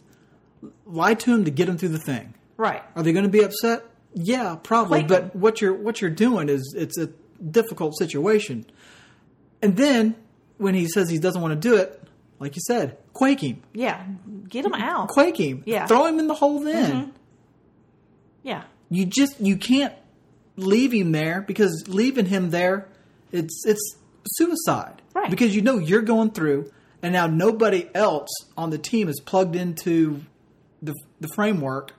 [0.88, 2.34] lie to him to get him through the thing.
[2.58, 2.82] Right.
[2.96, 3.84] Are they going to be upset?
[4.16, 5.02] Yeah, probably.
[5.04, 7.12] Quake but what you're what you're doing is it's a
[7.52, 8.66] difficult situation.
[9.62, 10.16] And then
[10.58, 12.02] when he says he doesn't want to do it,
[12.40, 14.06] like you said, quake him, Yeah.
[14.50, 15.08] Get him out.
[15.10, 15.80] quake him, Yeah.
[15.80, 15.88] Mm-hmm.
[15.88, 16.60] throw him in the hole.
[16.60, 17.14] Then
[18.44, 18.64] Yeah.
[18.90, 19.94] you just you can't
[20.58, 22.88] leave him there because leaving him there,
[23.32, 23.98] it's it's
[24.34, 25.02] suicide.
[25.14, 25.30] Right.
[25.30, 29.56] Because you know you're going through, and now nobody else on the team is plugged
[29.56, 30.22] into
[30.82, 31.94] the the framework,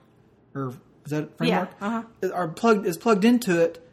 [0.55, 0.69] or
[1.05, 1.69] is that framework?
[1.81, 2.03] uh-huh.
[2.33, 3.83] Are plugged is plugged into it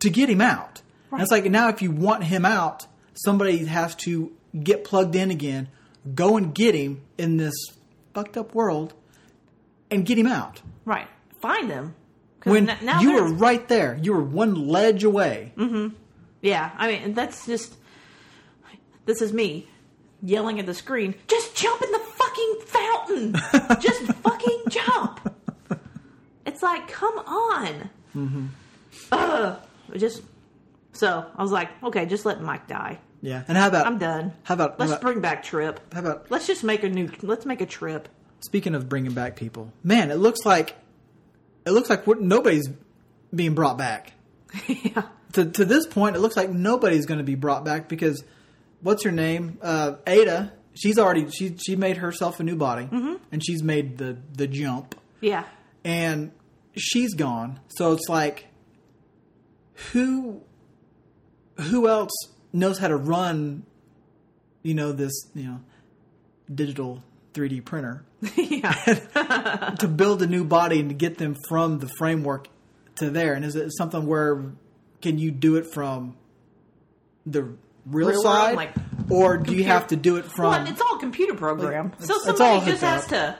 [0.00, 0.82] to get him out.
[1.12, 5.30] And it's like now if you want him out, somebody has to get plugged in
[5.30, 5.68] again,
[6.14, 7.54] go and get him in this
[8.12, 8.94] fucked up world,
[9.90, 11.08] and get him out Right.
[11.40, 11.94] Find them.
[12.40, 13.98] 'Cause when n- now you were right there.
[14.02, 15.52] You were one ledge away.
[15.56, 15.94] Mm-hmm.
[16.42, 16.70] Yeah.
[16.76, 17.74] I mean, that's just.
[19.06, 19.68] This is me
[20.22, 21.14] yelling at the screen.
[21.28, 23.32] Just jump in the fucking fountain.
[23.80, 25.34] just fucking jump.
[26.46, 27.90] It's like, come on.
[28.16, 28.46] Mm-hmm.
[29.12, 29.58] Ugh.
[29.96, 30.22] Just.
[30.94, 32.98] So I was like, okay, just let Mike die.
[33.20, 33.42] Yeah.
[33.48, 34.32] And how about I'm done.
[34.42, 35.80] How about, Let's how about bring back Trip.
[35.92, 37.10] how about Let's just make a new.
[37.22, 38.08] Let's make a trip.
[38.40, 39.72] speaking of bringing back people?
[39.82, 40.76] Man, it looks like
[41.66, 42.68] it looks like nobody's
[43.34, 44.12] being brought back.
[44.66, 45.02] yeah.
[45.32, 48.22] To to this point, it looks like nobody's going to be brought back because
[48.82, 49.58] what's her name?
[49.62, 50.52] Uh, Ada.
[50.74, 53.14] She's already she she made herself a new body, Mm-hmm.
[53.32, 54.94] and she's made the the jump.
[55.20, 55.44] Yeah.
[55.84, 56.30] and
[56.76, 57.60] she's gone.
[57.68, 58.46] So it's like,
[59.92, 60.42] who,
[61.56, 62.12] who else
[62.52, 63.64] knows how to run,
[64.62, 65.60] you know, this, you know,
[66.52, 67.02] digital
[67.34, 68.04] 3D printer
[69.78, 72.48] to build a new body and to get them from the framework
[72.96, 73.34] to there?
[73.34, 74.42] And is it something where
[75.02, 76.16] can you do it from
[77.26, 78.74] the real, Real world, side, like
[79.10, 80.50] or do you have to do it from?
[80.50, 81.92] Well, it's all computer program.
[81.98, 83.08] Like, so somebody just has up.
[83.10, 83.36] to,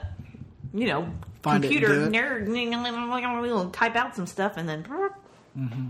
[0.73, 4.83] you know, Find computer nerd, type out some stuff and then.
[4.83, 5.87] Mm-hmm.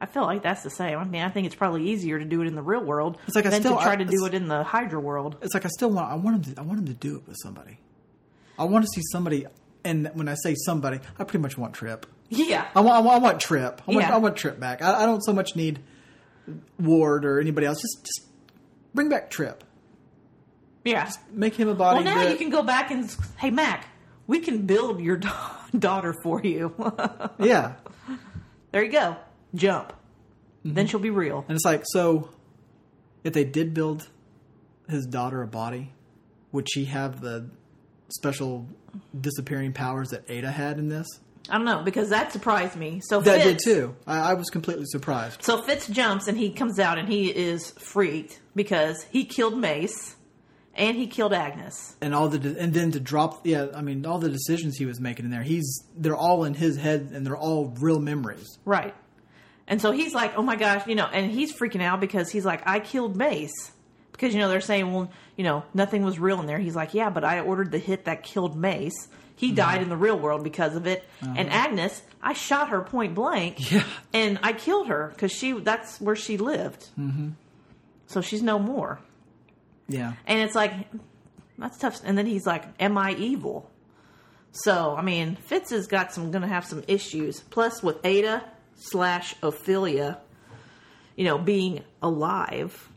[0.00, 0.98] I feel like that's the same.
[0.98, 3.34] I mean, I think it's probably easier to do it in the real world It's
[3.36, 5.36] like I than still- to try I- to do it in the Hydra world.
[5.40, 7.26] it's like I still want I want him to I want him to do it
[7.26, 7.78] with somebody.
[8.58, 9.46] I want to see somebody,
[9.84, 12.06] and when I say somebody, I pretty much want Trip.
[12.28, 12.66] Yeah.
[12.74, 13.80] I want I want, I want Trip.
[13.86, 14.14] I want Yeah.
[14.14, 14.82] I want Trip back.
[14.82, 15.80] I, I don't so much need
[16.78, 17.80] Ward or anybody else.
[17.80, 18.28] Just just
[18.94, 19.64] bring back Trip.
[20.84, 21.10] Yeah.
[21.32, 22.04] Make him a body.
[22.04, 23.86] Well, now that- you can go back and hey Mack,
[24.26, 26.74] we can build your da- daughter for you.
[27.38, 27.72] yeah.
[28.72, 29.16] there you go.
[29.56, 29.92] Jump.
[30.64, 30.74] Mm-hmm.
[30.74, 31.44] Then she'll be real.
[31.48, 32.30] And it's like, so
[33.24, 34.08] if they did build
[34.88, 35.92] his daughter a body,
[36.52, 37.50] would she have the
[38.08, 38.66] special
[39.18, 41.06] disappearing powers that Ada had in this?
[41.48, 43.00] I don't know because that surprised me.
[43.04, 43.96] So That Fitz, did too.
[44.06, 45.42] I, I was completely surprised.
[45.42, 50.16] So Fitz jumps and he comes out and he is freaked because he killed Mace
[50.74, 51.94] and he killed Agnes.
[52.00, 54.86] And all the de- and then to drop, yeah, I mean, all the decisions he
[54.86, 58.58] was making in there, he's they're all in his head and they're all real memories.
[58.64, 58.94] Right.
[59.68, 62.44] And so he's like, oh my gosh, you know, and he's freaking out because he's
[62.44, 63.72] like, I killed Mace.
[64.12, 66.58] Because, you know, they're saying, well, you know, nothing was real in there.
[66.58, 69.08] He's like, yeah, but I ordered the hit that killed Mace.
[69.34, 71.06] He died in the real world because of it.
[71.20, 73.70] And Agnes, I shot her point blank.
[73.70, 73.84] Yeah.
[74.14, 76.88] And I killed her because she that's where she lived.
[76.98, 77.30] Mm-hmm.
[78.06, 78.98] So she's no more.
[79.88, 80.14] Yeah.
[80.26, 80.72] And it's like,
[81.58, 82.00] that's tough.
[82.02, 83.70] And then he's like, am I evil?
[84.52, 87.40] So, I mean, Fitz has got some, going to have some issues.
[87.40, 88.42] Plus, with Ada
[88.76, 90.18] slash Ophelia,
[91.16, 92.88] you know, being alive.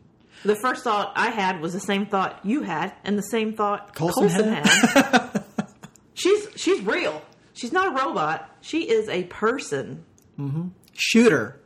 [0.44, 3.94] The first thought I had was the same thought you had, and the same thought
[3.94, 4.66] Coulson Coulson, had?
[4.66, 5.44] had.
[6.14, 7.22] she's she's real.
[7.52, 8.48] She's not a robot.
[8.62, 10.04] She is a person.
[10.38, 10.68] Mm-hmm.
[10.94, 11.60] Shooter.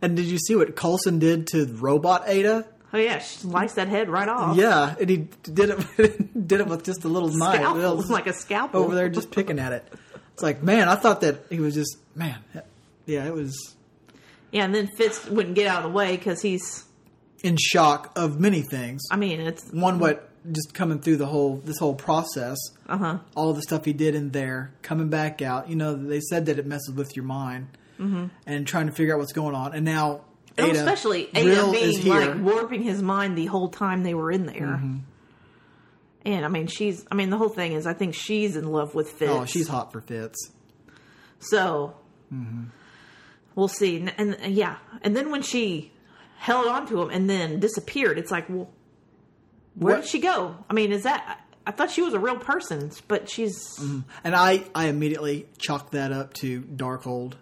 [0.00, 2.66] And did you see what Coulson did to robot Ada?
[2.94, 4.56] Oh yeah, she sliced that head right off.
[4.56, 7.56] Yeah, and he did it did it with just a little knife.
[7.56, 9.92] Scalpel, was like a scalpel over there, just picking at it.
[10.32, 12.38] It's like, man, I thought that he was just man.
[13.06, 13.76] Yeah, it was
[14.50, 16.84] Yeah, and then Fitz wouldn't get out of the way because he's.
[17.42, 19.02] in shock of many things.
[19.10, 23.18] I mean, it's One, what just coming through the whole this whole process, uh huh.
[23.34, 25.68] all the stuff he did in there, coming back out.
[25.68, 28.26] You know, they said that it messes with your mind, mm-hmm.
[28.46, 29.74] and trying to figure out what's going on.
[29.74, 30.22] And now,
[30.56, 32.34] Oh, Ada, especially Ada Real is being here.
[32.34, 34.78] like warping his mind the whole time they were in there.
[34.78, 34.98] Mm-hmm.
[36.26, 37.04] And I mean, she's.
[37.10, 39.32] I mean, the whole thing is, I think she's in love with Fitz.
[39.32, 40.50] oh, she's hot for Fitz.
[41.40, 41.96] So
[42.32, 42.64] Mm-hmm.
[43.54, 43.96] We'll see.
[43.96, 45.92] And, and, and yeah, and then when she
[46.38, 48.70] held on to him and then disappeared, it's like, well,
[49.74, 50.56] where What- did she go?
[50.68, 51.40] I mean, is that?
[51.66, 54.00] I thought she was a real person, but she's mm-hmm.
[54.22, 57.34] And I, I immediately chalked that up to Darkhold.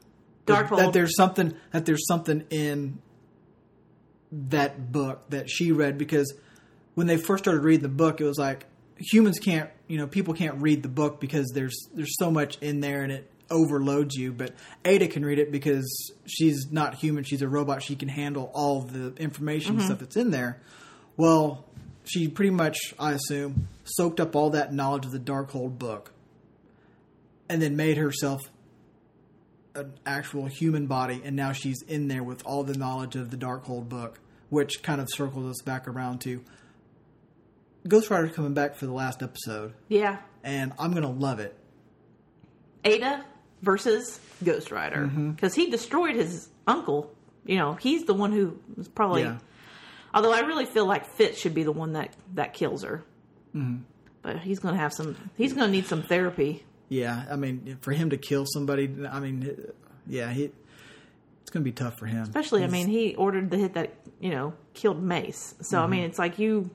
[0.47, 0.77] Darkhold.
[0.79, 3.01] That there's something that there's something in
[4.31, 6.33] that book that she read because
[6.95, 10.35] when they first started reading the book, it was like humans can't, you know, people
[10.35, 14.33] can't read the book because there's there's so much in there and it overloads you.
[14.33, 17.83] But Ada can read it because she's not human; she's a robot.
[17.83, 20.61] She can handle all the information and stuff that's in there.
[21.17, 21.65] Well,
[22.05, 26.13] she pretty much, I assume, soaked up all that knowledge of the Darkhold book
[27.49, 28.41] and then made herself
[29.75, 33.37] an actual human body, and now she's in there with all the knowledge of the
[33.37, 34.19] Darkhold book,
[34.51, 36.43] which kind of circles us back around to
[37.87, 40.19] Ghost Rider coming back for the last episode, yeah.
[40.45, 41.57] and I'm gonna love it.
[42.85, 43.25] Ada
[43.63, 45.31] versus Ghost Rider Mm-hmm.
[45.33, 47.13] because he destroyed his uncle.
[47.45, 49.23] You know, he's the one who was probably.
[49.23, 49.39] Yeah.
[50.15, 53.03] Although I really feel like Fitz should be the one that that kills her.
[53.55, 53.83] Mm-hmm.
[54.23, 55.17] But he's going to have some.
[55.37, 56.65] He's going to need some therapy.
[56.89, 59.57] Yeah, I mean, for him to kill somebody, I mean,
[60.07, 60.51] yeah, he,
[61.41, 62.23] it's gonna be tough for him.
[62.23, 65.55] Especially, I mean, he ordered the hit that you know killed Mace.
[65.63, 66.69] So I mean, it's like you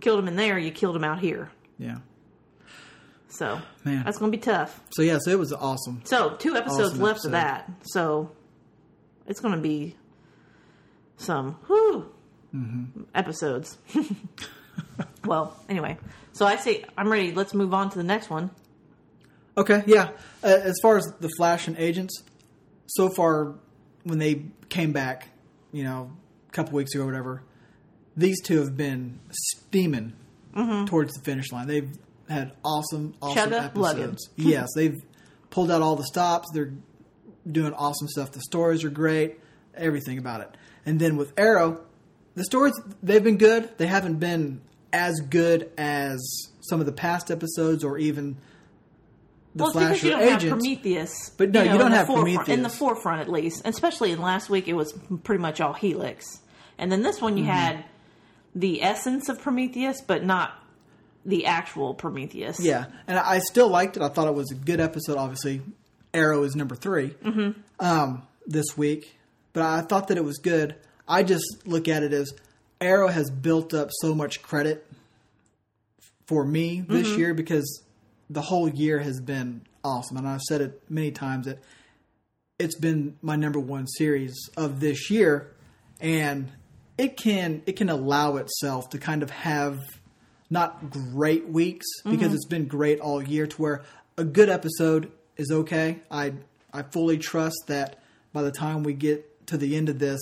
[0.00, 1.50] killed him in there, you killed him out here.
[1.78, 1.98] Yeah.
[3.38, 4.04] So Man.
[4.04, 4.80] that's going to be tough.
[4.90, 6.02] So yeah, so it was awesome.
[6.04, 7.28] So two episodes Awesome left episode.
[7.28, 7.70] of that.
[7.82, 8.30] So
[9.26, 9.94] it's going to be
[11.16, 12.12] some whew,
[12.54, 13.02] Mm-hmm.
[13.14, 13.76] episodes.
[15.24, 15.98] well, anyway,
[16.32, 17.32] so I say I'm ready.
[17.32, 18.50] Let's move on to the next one.
[19.58, 20.10] Okay, yeah.
[20.42, 22.22] Uh, as far as the Flash and Agents,
[22.86, 23.54] so far
[24.04, 25.28] when they came back,
[25.72, 26.10] you know,
[26.48, 27.42] a couple weeks ago or whatever,
[28.16, 30.12] these two have been steaming
[30.86, 31.66] towards the finish line.
[31.66, 31.90] They've
[32.28, 34.28] had awesome, awesome Chugga episodes.
[34.36, 35.00] yes, they've
[35.50, 36.48] pulled out all the stops.
[36.52, 36.72] They're
[37.50, 38.32] doing awesome stuff.
[38.32, 39.38] The stories are great.
[39.74, 40.56] Everything about it.
[40.84, 41.80] And then with Arrow,
[42.34, 43.70] the stories they've been good.
[43.78, 44.60] They haven't been
[44.92, 46.18] as good as
[46.60, 48.36] some of the past episodes or even
[49.54, 50.50] the well, it's Flash because you or don't have Agents.
[50.52, 53.62] Prometheus, But no, you know, don't have forefront, in the forefront at least.
[53.64, 54.92] And especially in last week, it was
[55.24, 56.40] pretty much all Helix,
[56.78, 57.52] and then this one you Mm-hmm.
[57.52, 57.84] had
[58.54, 60.52] the essence of Prometheus, but not
[61.26, 62.58] the actual Prometheus.
[62.60, 64.02] Yeah, and I still liked it.
[64.02, 65.18] I thought it was a good episode.
[65.18, 65.60] Obviously,
[66.14, 67.50] Arrow is number 3 Mm-hmm.
[67.84, 69.16] um, this week,
[69.52, 70.76] but I thought that it was good.
[71.08, 72.32] I just look at it as
[72.80, 74.86] Arrow has built up so much credit
[76.26, 77.18] for me this Mm-hmm.
[77.18, 77.82] year because
[78.30, 81.58] the whole year has been awesome, and I've said it many times that
[82.58, 85.52] it's been my number one series of this year,
[86.00, 86.50] and
[86.98, 89.78] it can it can allow itself to kind of have
[90.50, 93.82] not great weeks because it's been great all year to where
[94.16, 96.00] a good episode is okay.
[96.10, 96.34] I
[96.72, 97.98] I fully trust that
[98.32, 100.20] by the time we get to the end of this,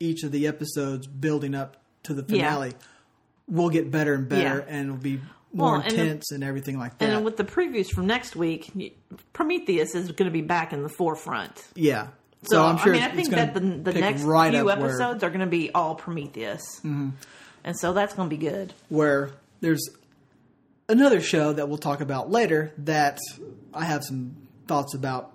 [0.00, 2.48] each of the episodes building up to the Yeah.
[2.48, 2.74] finale
[3.48, 4.74] will get better and better Yeah.
[4.74, 5.20] and it'll be
[5.52, 7.08] more Well, and the- intense and everything like that.
[7.10, 8.70] And with the previews from next week,
[9.32, 11.64] Prometheus is going to be back in the forefront.
[11.74, 12.08] yeah.
[12.48, 14.88] So, I'm sure I mean, I think that the, the next right few up where-
[14.88, 17.08] episodes are going to be all Prometheus, mm-hmm.
[17.64, 18.72] and so that's going to be good.
[18.88, 19.30] where
[19.60, 19.88] there's
[20.88, 23.18] another show that we'll talk about later that
[23.74, 25.32] I have some thoughts about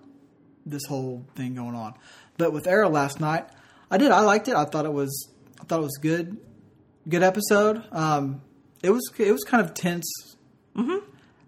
[0.66, 1.94] this whole thing going on.
[2.38, 3.46] But with Arrow last night,
[3.90, 4.12] I did.
[4.12, 4.56] I liked it.
[4.56, 5.30] I thought it was.
[5.60, 6.38] I thought it was good.
[7.08, 7.84] Good episode.
[7.92, 8.42] Um,
[8.82, 9.12] it was.
[9.18, 10.06] It was kind of tense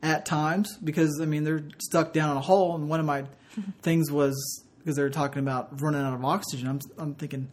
[0.02, 3.26] at times because I mean they're stuck down in a hole, and one of my
[3.82, 6.68] things was because they were talking about running out of oxygen.
[6.68, 6.80] I'm.
[6.98, 7.50] I'm thinking,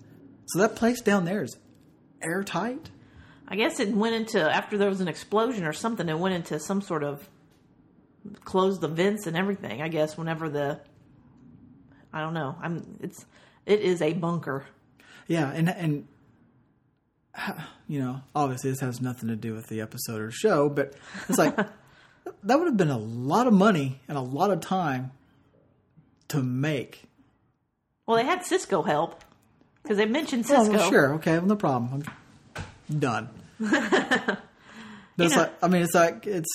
[0.46, 1.56] so that place down there is
[2.22, 2.90] airtight.
[3.50, 6.08] I guess it went into after there was an explosion or something.
[6.08, 7.28] It went into some sort of
[8.44, 9.82] closed the vents and everything.
[9.82, 10.80] I guess whenever the
[12.12, 12.56] I don't know.
[12.62, 12.98] I'm.
[13.00, 13.24] It's
[13.66, 14.64] it is a bunker.
[15.26, 16.06] Yeah, and and
[17.88, 20.94] you know, obviously this has nothing to do with the episode or show, but
[21.28, 21.56] it's like
[22.44, 25.10] that would have been a lot of money and a lot of time
[26.28, 27.02] to make.
[28.06, 29.24] Well, they had Cisco help
[29.82, 30.72] because they mentioned Oh, Cisco.
[30.78, 32.02] well, sure, okay, well, no problem.
[32.90, 33.28] I'm done.
[35.18, 36.48] it's know- like, I mean, it's like it's.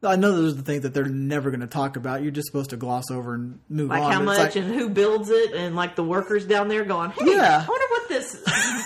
[0.00, 2.22] I know those are the things that they're never going to talk about.
[2.22, 4.12] You're just supposed to gloss over and move Like on.
[4.12, 7.32] how much like, and who builds it, and like the workers down there going, "Hey,
[7.34, 7.64] Yeah.
[7.66, 8.36] I wonder what this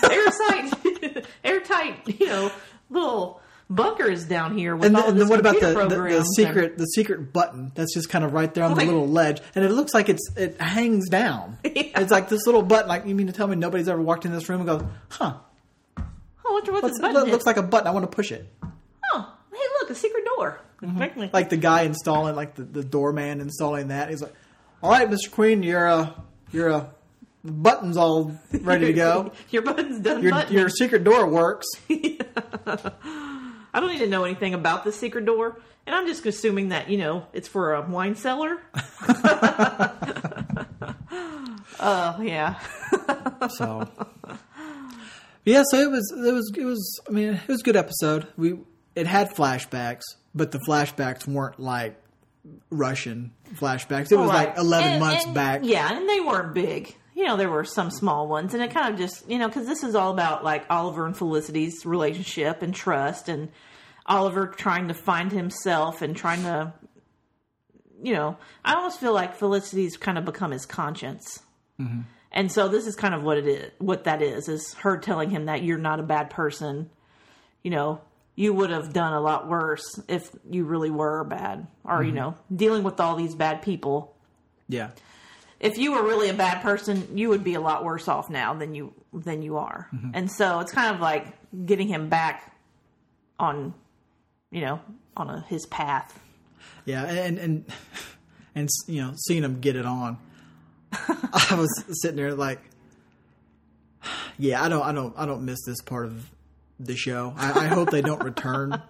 [0.09, 2.51] airtight, airtight, you know,
[2.89, 5.87] little bunker is down here with And, all then, and then what about the, the,
[5.87, 8.91] the and- secret the secret button that's just kind of right there on Like- the
[8.91, 11.59] little ledge, and it looks like it's it hangs down.
[11.63, 11.99] Yeah.
[12.01, 12.87] It's like this little button.
[12.89, 15.35] Like you mean to tell me nobody's ever walked in this room and goes, "Huh,
[16.45, 17.31] Oh, I wonder what what's, this it button is.
[17.31, 17.87] looks like a button.
[17.87, 18.45] I want to push it."
[19.13, 20.59] Oh, hey, look, a secret door.
[20.81, 21.29] Exactly.
[21.31, 24.09] Like the guy installing, like the, the doorman installing that.
[24.09, 24.33] He's like,
[24.81, 26.11] "All right, Mister Queen, you're uh,
[26.51, 26.85] you're uh,
[27.43, 29.31] the button's all ready to go.
[29.49, 30.21] Your button's done.
[30.23, 35.59] Your your secret door works." I don't need to know anything about the secret door,
[35.87, 38.59] and I'm just assuming that you know it's for a wine cellar.
[41.85, 42.59] Oh yeah.
[43.49, 43.89] So
[45.45, 48.27] yeah, so it was it was it was I mean it was a good episode.
[48.37, 48.59] We
[48.95, 50.03] it had flashbacks,
[50.35, 51.99] but the flashbacks weren't like
[52.69, 54.11] Russian flashbacks.
[54.11, 54.49] It was Right.
[54.49, 55.61] like eleven And- months and- back.
[55.63, 56.95] Yeah, and they weren't big.
[57.15, 59.67] You know, there were some small ones, and it kind of just, you know, because
[59.67, 63.49] this is all about like Oliver and Felicity's relationship and trust, and
[64.07, 66.73] Oliver trying to find himself and trying to,
[68.01, 71.41] you know, I almost feel like Felicity's kind of become his conscience.
[71.79, 72.01] Mm-hmm.
[72.33, 75.29] And so this is kind of what it is, what that is, is her telling
[75.29, 76.89] him that you're not a bad person.
[77.61, 78.01] You know,
[78.35, 82.17] you would have done a lot worse if you really were bad, or you mm-hmm.
[82.17, 84.15] know, dealing with all these bad people
[84.67, 84.89] Yeah.
[85.59, 88.53] if you were really a bad person, you would be a lot worse off now
[88.53, 89.87] than you than you are.
[89.93, 90.09] Mm-hmm.
[90.15, 91.27] And so it's kind of like
[91.65, 92.55] getting him back
[93.39, 93.73] on,
[94.51, 94.81] you know,
[95.15, 96.19] on a, his path.
[96.85, 97.65] Yeah, and and
[98.55, 100.17] and you know, seeing him get it on,
[101.33, 102.61] I was sitting there like,
[104.37, 106.29] yeah, I don't, I don't, I don't miss this part of
[106.79, 107.33] the show.
[107.37, 108.81] I, I hope they don't return.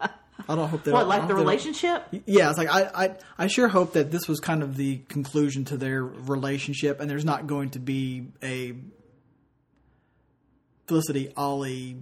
[0.47, 1.08] I don't hope they What.
[1.08, 2.06] Like the relationship?
[2.26, 5.65] Yeah, it's like I, I, I sure hope that this was kind of the conclusion
[5.65, 8.73] to their relationship, and there's not going to be a
[10.88, 11.97] Felicity Ollie.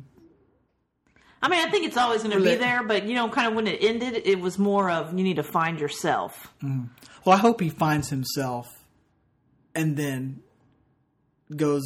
[1.44, 3.56] I mean, I think it's always going to be there, but you know, kind of
[3.56, 6.54] when it ended, it was more of you need to find yourself.
[6.64, 6.86] Mm-hmm.
[7.26, 8.81] Well, I hope he finds himself,
[9.76, 10.42] and then
[11.56, 11.84] goes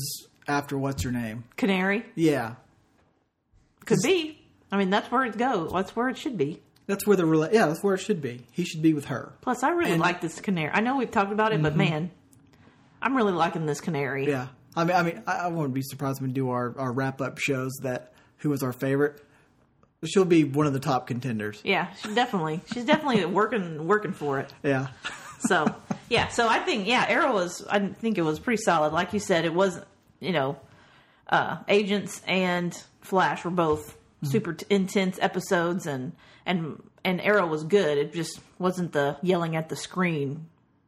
[0.47, 1.43] after what's her name.
[1.57, 2.55] Canary Yeah,
[3.85, 4.39] could be.
[4.71, 5.71] I mean, that's where it goes.
[5.71, 6.61] That's where it should be.
[6.87, 8.45] that's where the rela- yeah, that's where it should be.
[8.51, 9.33] He should be with her.
[9.41, 10.71] Plus, I really And- like this canary.
[10.73, 11.77] I know we've talked about it, but mm-hmm.
[11.79, 12.11] man,
[13.01, 14.27] I'm really liking this canary.
[14.27, 16.91] Yeah, I mean, I mean, I, I wouldn't be surprised when we do our, our
[16.91, 19.21] wrap up shows that who was our favorite.
[20.03, 21.61] She'll be one of the top contenders.
[21.63, 24.53] Yeah, she's definitely she's definitely working working for it.
[24.61, 24.88] Yeah.
[25.39, 25.73] So
[26.10, 28.93] yeah, so I think yeah, Arrow was I think it was pretty solid.
[28.93, 29.86] Like you said, it wasn't.
[30.20, 30.58] you know,
[31.30, 36.14] uh, Agents and Flash were both super t- intense episodes, and
[36.45, 37.97] and and Arrow was good.
[37.97, 40.47] It just wasn't the yelling at the screen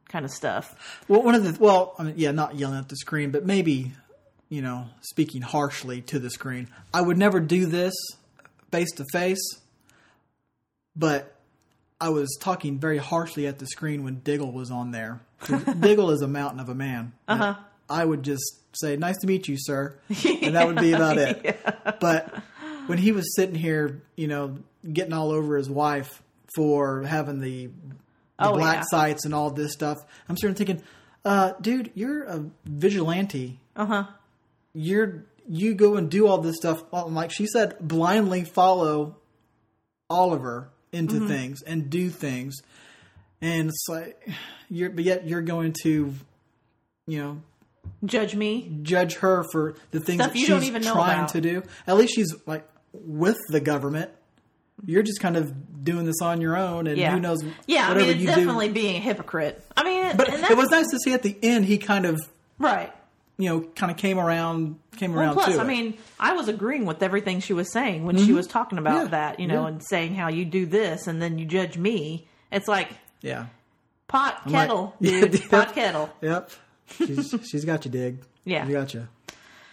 [0.10, 1.04] kind of stuff.
[1.08, 3.92] Well, one of the well, I mean, yeah, not yelling at the screen, but maybe
[4.50, 6.70] you know, speaking harshly to the screen.
[6.94, 7.94] I would never do this
[8.72, 9.60] face to face,
[10.96, 11.36] but
[12.00, 15.22] I was talking very harshly at the screen when Diggle was on there.
[15.80, 17.14] Diggle is a mountain of a man.
[17.28, 17.56] Uh huh.
[17.90, 18.44] I would just
[18.74, 19.98] say, "Nice to meet you, sir,"
[20.42, 21.60] and that would be about it.
[22.00, 22.36] But
[22.88, 24.58] when he was sitting here, you know,
[24.92, 26.22] getting all over his wife
[26.56, 27.72] for having the, the
[28.40, 28.84] Oh, black yeah.
[28.90, 29.98] sites and all this stuff,
[30.30, 30.82] I'm sort of thinking,
[31.26, 33.60] uh, dude, you're a vigilante.
[33.76, 34.04] Uh huh.
[34.74, 36.84] You're you go and do all this stuff.
[36.92, 39.16] Like she said, blindly follow
[40.10, 41.28] Oliver into Mm-hmm.
[41.28, 42.56] things and do things,
[43.42, 44.28] and it's like
[44.70, 46.14] you're, but yet you're going to,
[47.06, 47.42] you know,
[48.06, 48.80] Judge me.
[48.84, 51.30] judge her for the things Stuff that you she's don't even know trying about.
[51.30, 51.64] to do.
[51.88, 54.12] At least she's like with the government.
[54.86, 57.12] You're just kind of doing this on your own, and Yeah.
[57.14, 57.40] who knows?
[57.66, 58.74] Yeah, I mean, it's definitely do.
[58.74, 59.64] being a hypocrite.
[59.76, 62.20] I mean, But it was nice to see at the end he kind of,
[62.60, 62.94] right.
[63.38, 65.68] You know, kind of came around, came Well, around plus, I it.
[65.68, 68.36] mean, I was agreeing with everything she was saying when she mm-hmm.
[68.36, 69.68] was talking about Yeah, that, you know, yeah.
[69.68, 72.28] and saying how you do this and then you judge me.
[72.52, 72.90] It's like
[73.22, 73.48] yeah,
[74.08, 75.40] pot like- kettle, Yeah, dude.
[75.42, 75.48] yeah.
[75.50, 76.10] Pot kettle.
[76.22, 76.50] yep.
[76.96, 78.20] She's she's got you, dig.
[78.46, 78.66] Yeah.
[78.66, 79.08] she got you.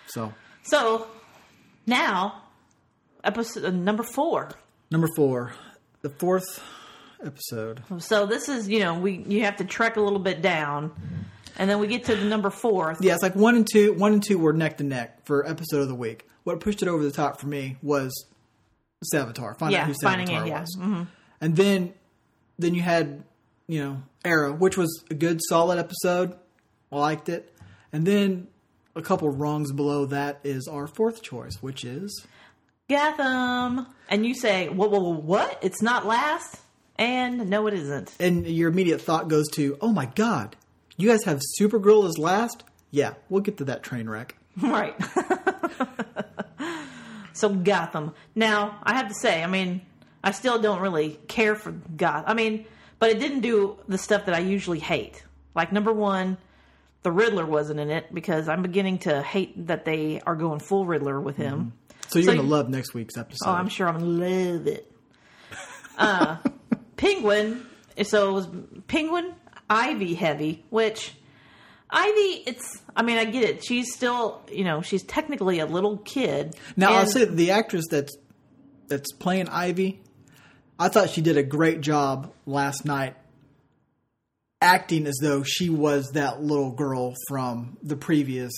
[0.08, 1.06] So So
[1.86, 2.42] now,
[3.22, 4.50] episode number four.
[4.90, 5.52] number four,
[6.02, 6.62] the fourth
[7.24, 7.82] episode.
[7.98, 10.92] So this is, you know, we you have to trek a little bit down,
[11.58, 12.96] and then we get to the number four.
[13.00, 13.92] Yeah, it's like one and two.
[13.94, 16.26] One and two were neck to neck for episode of the week.
[16.44, 18.12] What pushed it over the top for me was
[19.14, 19.56] Savitar.
[19.58, 20.64] Find Yeah, out who finding Savitar it, yeah.
[20.78, 21.02] Mm-hmm.
[21.40, 21.94] and then
[22.58, 23.24] then you had
[23.66, 26.34] you know Arrow, which was a good solid episode.
[26.92, 27.52] I liked it,
[27.92, 28.46] and then
[28.96, 32.24] a couple rungs below that is our fourth choice, which is
[32.88, 35.58] Gotham, and you say, "Whoa, whoa, whoa, what?
[35.62, 36.58] It's not last."
[36.96, 38.12] And no, it isn't.
[38.20, 40.54] and your immediate thought goes to, oh my god,
[40.96, 42.64] you guys have Supergirl as last.
[42.90, 44.36] Yeah, we'll get to that train wreck.
[44.62, 44.94] Right.
[47.32, 48.14] so Gotham.
[48.34, 49.82] Now, I have to say, I mean,
[50.22, 52.24] I still don't really care for Gotham.
[52.28, 52.66] I mean,
[52.98, 55.24] but it didn't do the stuff that I usually hate.
[55.54, 56.38] Like number one,
[57.02, 60.86] the Riddler wasn't in it because I'm beginning to hate that they are going full
[60.86, 61.72] Riddler with him.
[62.08, 63.48] So you're So gonna you- love next week's episode.
[63.48, 64.90] Oh, I'm sure I'm gonna love it.
[65.98, 66.36] Uh,
[66.96, 67.66] Penguin.
[68.04, 68.48] So it was
[68.88, 69.34] Penguin,
[69.70, 71.14] Ivy heavy, which
[71.90, 72.42] Ivy.
[72.46, 72.80] It's.
[72.96, 73.64] I mean, I get it.
[73.64, 76.54] She's still, you know, she's technically a little kid.
[76.76, 78.16] Now I'll say the actress that's
[78.88, 80.00] that's playing Ivy,
[80.78, 83.16] I thought she did a great job last night,
[84.60, 88.52] acting as though she was that little girl from the previous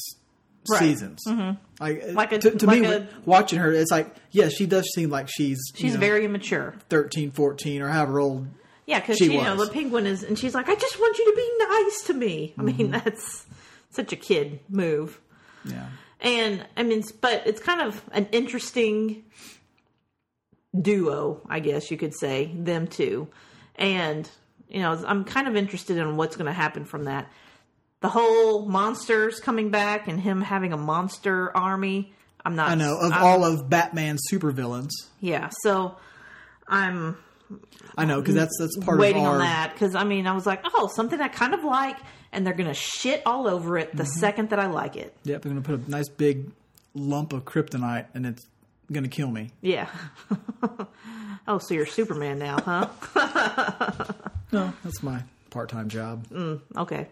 [0.69, 0.81] Right.
[0.81, 1.21] seasons.
[1.29, 1.57] Mm-hmm.
[1.79, 4.85] Like, Like a- to, to like me, a- watching her, it's like yes, she does
[4.95, 6.75] seem like she's she's you know, very immature.
[6.91, 8.49] 13, 14, or however old.
[8.87, 11.25] Yeah, because She you know the penguin is, and she's like, I just want you
[11.25, 12.55] to be nice to me.
[12.57, 12.77] I Mm-hmm.
[12.79, 13.45] mean, that's
[13.91, 15.21] such a kid move.
[15.65, 15.87] Yeah,
[16.21, 19.25] And I mean, but it's kind of an interesting
[20.81, 23.29] duo, I guess you could say, them two.
[23.77, 24.29] And,
[24.69, 27.31] you know, I'm kind of interested in what's going to happen from that.
[28.01, 32.13] The whole monsters coming back and him having a monster army.
[32.45, 32.69] I'm not.
[32.71, 34.91] I know of I'm- all of Batman's supervillains.
[35.21, 35.97] Yeah, so
[36.69, 37.17] I'm
[37.97, 40.33] I know because that's that's part waiting of our on that because I mean, I
[40.33, 41.97] was like, oh, something I kind of like,
[42.33, 44.19] and they're going to shit all over it the Mm-hmm.
[44.21, 45.17] second that I like it.
[45.25, 46.51] Yep, they're gonna put a nice big
[46.95, 48.47] lump of kryptonite, and it's
[48.93, 49.51] gonna kill me.
[49.61, 49.89] Yeah.
[51.49, 54.13] oh, so you're Superman now, huh?
[54.53, 56.25] No, that's my part-time job.
[56.77, 57.09] Okay.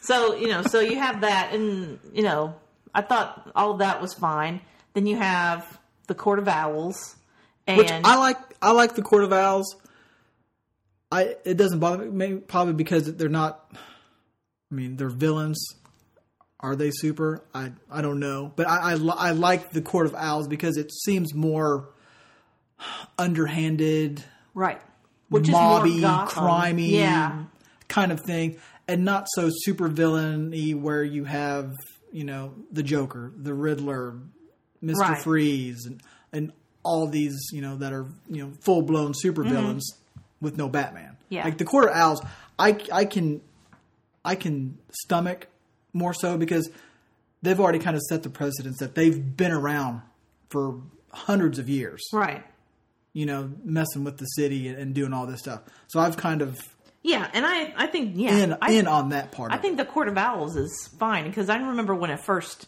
[0.00, 2.54] So, you know, so you have that, and, you know,
[2.94, 4.60] I thought all of that was fine.
[4.94, 7.14] Then you have the Court of Owls.
[7.66, 8.38] And Which I like.
[8.62, 9.76] I like the Court of Owls.
[11.12, 13.72] I it doesn't bother me maybe, probably because they're not.
[14.70, 15.64] I mean, they're villains.
[16.60, 17.42] Are they super?
[17.54, 20.92] I I don't know, but I I, I like the Court of Owls because it
[20.92, 21.88] seems more
[23.18, 24.22] underhanded,
[24.54, 24.80] right.
[25.28, 26.44] Which mobby, is more Gotham.
[26.44, 27.44] crimey Yeah.
[27.88, 28.58] kind of thing,
[28.88, 31.74] and not so super villainy where you have
[32.12, 34.18] you know the Joker, the Riddler,
[34.80, 35.22] Mister Right.
[35.22, 36.02] Freeze, and
[36.32, 36.52] and
[36.82, 39.92] all these you know that are you know full blown super villains
[40.40, 41.04] with no Batman.
[41.12, 41.34] Mm-hmm.
[41.34, 41.44] Yeah.
[41.44, 42.22] like the Court of Owls,
[42.58, 43.40] I I can
[44.24, 45.46] I can stomach
[45.92, 46.70] more so because
[47.42, 50.02] they've already kind of set the precedence that they've been around
[50.50, 50.80] for
[51.12, 52.44] hundreds of years Right.
[53.12, 55.62] you know, messing with the city and, and doing all this stuff.
[55.88, 56.60] So I've kind of
[57.02, 58.36] Yeah, and I, I think, yeah.
[58.36, 59.52] in I, in on that part.
[59.52, 62.66] I think the Court of Owls is fine because I remember when it first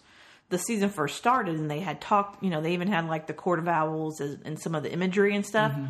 [0.52, 2.42] the season first started and they had talked.
[2.44, 5.34] You know, they even had like the Court of Owls and some of the imagery
[5.34, 5.72] and stuff.
[5.72, 5.86] Mm-hmm.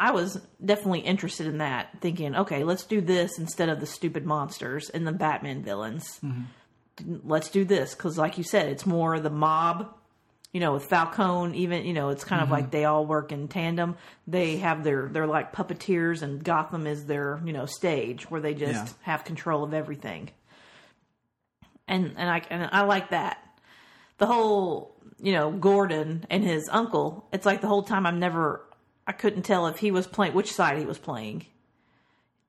[0.00, 4.24] I was definitely interested in that, thinking, okay, let's do this instead of the stupid
[4.24, 6.20] monsters and the Batman villains.
[6.24, 7.16] Mm-hmm.
[7.24, 9.92] Let's do this because, like you said, it's more the mob.
[10.52, 12.52] You know, with Falcone, even you know, it's kind Mm-hmm.
[12.52, 13.96] of like they all work in tandem.
[14.26, 18.54] They have their they're like puppeteers, and Gotham is their you know stage where they
[18.54, 18.92] just Yeah.
[19.02, 20.30] have control of everything.
[21.86, 23.38] and and I and I like that.
[24.18, 27.26] The whole you know Gordon and his uncle.
[27.32, 28.64] It's like the whole time I'm never
[29.06, 31.46] I couldn't tell if he was playing which side he was playing,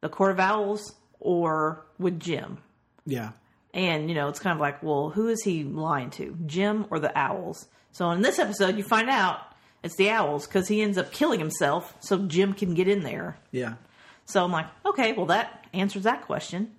[0.01, 2.59] the Court of Owls or with Jim.
[3.05, 3.31] Yeah.
[3.73, 6.99] And you know it's kind of like, well, who is he lying to, Jim or
[6.99, 7.67] the Owls?
[7.91, 9.39] So in this episode, you find out
[9.83, 13.37] it's the Owls because he ends up killing himself so Jim can get in there.
[13.51, 13.75] Yeah.
[14.25, 16.71] So I'm like, okay, well that answers that question.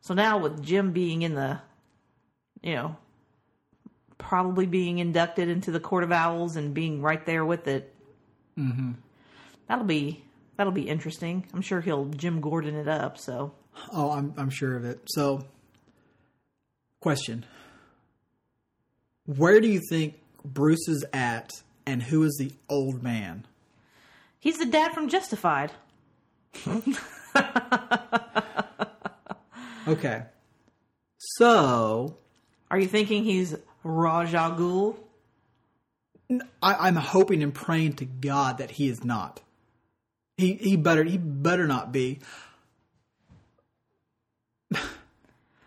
[0.00, 1.60] So now with Jim being in the,
[2.62, 2.96] you know,
[4.18, 7.94] probably being inducted into the Court of Owls and being right there with it,
[8.58, 8.92] mm-hmm.
[9.68, 10.24] that'll be
[10.56, 11.46] that'll be interesting.
[11.52, 13.18] I'm sure he'll Jim Gordon it up.
[13.18, 13.52] So
[13.92, 15.00] Oh, I'm I'm sure of it.
[15.06, 15.44] So,
[17.00, 17.44] question:
[19.26, 21.50] Where do you think Bruce is at,
[21.86, 23.46] and who is the old man?
[24.38, 25.72] he's the dad from Justified.
[29.86, 30.22] Okay.
[31.18, 32.16] So
[32.70, 33.54] Are you thinking he's
[33.84, 34.96] Ra's al Ghul?
[36.62, 39.40] I, I'm hoping and praying to God that he is not.
[40.36, 42.18] He he better he better not be.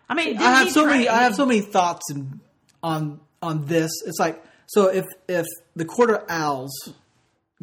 [0.09, 2.39] I mean, I have so many I have so many thoughts and
[2.83, 3.91] on on this.
[4.05, 5.45] It's like so if if
[5.75, 6.93] the Court of Owls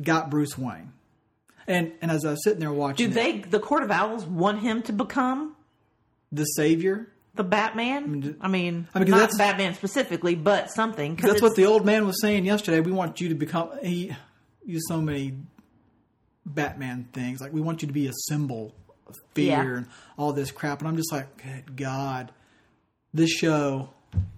[0.00, 0.92] got Bruce Wayne,
[1.66, 4.24] and and as I was sitting there watching, Do it, they, the Court of Owls,
[4.24, 5.56] want him to become
[6.32, 7.08] the Savior?
[7.34, 8.36] The Batman?
[8.40, 11.16] I mean, I mean, not that's- Batman specifically, but something.
[11.16, 12.80] 'cause That's what the old man was saying yesterday.
[12.80, 13.70] We want you to become.
[13.82, 14.14] He
[14.64, 15.34] used so many
[16.46, 17.40] Batman things.
[17.40, 18.74] Like we want you to be a symbol
[19.06, 19.76] of fear Yeah.
[19.78, 20.80] and all this crap.
[20.80, 22.32] And I'm just like, good God,
[23.12, 23.90] this show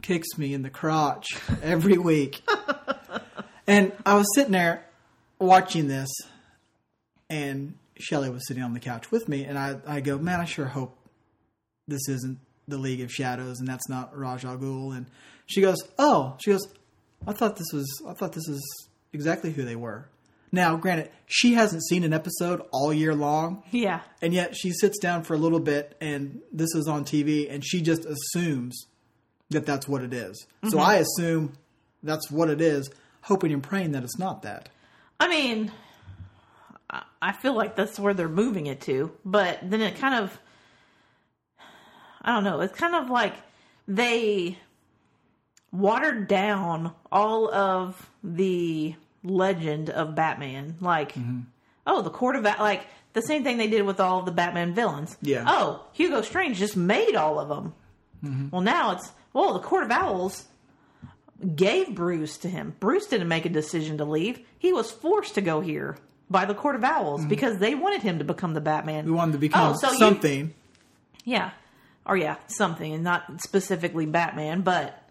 [0.03, 2.43] kicks me in the crotch every week.
[3.67, 4.85] and I was sitting there
[5.39, 6.09] watching this,
[7.29, 10.45] and Shelly was sitting on the couch with me, and I, I go, man, I
[10.45, 10.97] sure hope
[11.89, 12.39] this isn't
[12.69, 14.97] the League of Shadows, and that's not Ra's al Ghul.
[14.97, 15.07] And
[15.47, 16.67] she goes, "Oh," she goes,
[17.27, 20.09] "I thought this was, I thought this is exactly who they were."
[20.53, 24.01] Now, granted, she hasn't seen an episode all year long, yeah.
[24.23, 27.65] and yet she sits down for a little bit, and this is on TV, and
[27.65, 28.87] she just assumes
[29.51, 30.47] that that's what it is.
[30.65, 30.81] So mm-hmm.
[30.81, 31.55] I assume
[32.03, 32.89] that's what it is,
[33.23, 34.69] hoping and praying that it's not that.
[35.19, 35.73] I mean,
[36.89, 40.39] I- I feel like that's where they're moving it to, but then it kind of,
[42.27, 43.35] I don't know, it's kind of like
[43.89, 44.59] they
[45.73, 50.77] watered down all of the legend of Batman.
[50.81, 51.41] Like, mm-hmm.
[51.87, 54.33] oh, the Court of Bat, like the same thing they did with all of the
[54.33, 55.17] Batman villains.
[55.23, 55.45] Yeah.
[55.47, 57.75] Oh, Hugo Strange just made all of them.
[58.25, 58.49] Mm-hmm.
[58.51, 60.47] Well, now it's, well, the Court of Owls
[61.55, 62.75] gave Bruce to him.
[62.81, 64.41] Bruce didn't make a decision to leave.
[64.59, 65.97] He was forced to go here
[66.31, 67.29] by the Court of Owls mm-hmm.
[67.29, 69.05] because they wanted him to become the Batman.
[69.05, 70.55] We wanted to become Oh, so you- something.
[71.25, 71.51] yeah.
[72.07, 75.03] Or yeah, something, and not specifically Batman, but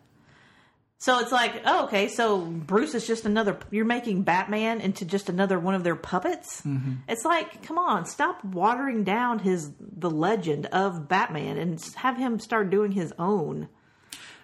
[0.97, 3.59] so it's like, oh, okay, so Bruce is just another.
[3.69, 6.61] You're making Batman into just another one of their puppets.
[6.61, 6.93] Mm-hmm.
[7.09, 12.39] It's like, come on, stop watering down his the legend of Batman and have him
[12.39, 13.67] start doing his own.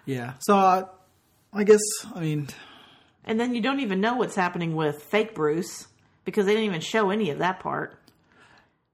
[0.04, 0.34] Yeah.
[0.40, 0.84] So uh,
[1.52, 1.80] I guess
[2.14, 2.48] I mean
[3.24, 5.86] And then you don't even know what's happening with fake Bruce
[6.24, 7.98] because they didn't even show any of that part.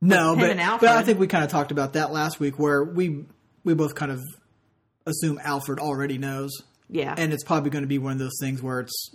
[0.00, 3.24] no, but, but I think we kind of talked about that last week, where we
[3.68, 4.24] we both kind of
[5.06, 6.50] assume Alfred already knows,
[6.88, 7.14] Yeah.
[7.16, 9.14] and it's probably going to be one of those things where it's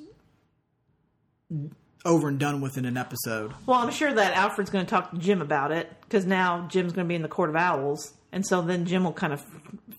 [2.06, 3.52] over and done with in an episode.
[3.66, 6.94] well, I'm sure that Alfred's going to talk to Jim about it because now Jim's
[6.94, 8.14] going to be in the Court of Owls.
[8.32, 9.44] And so then Jim will kind of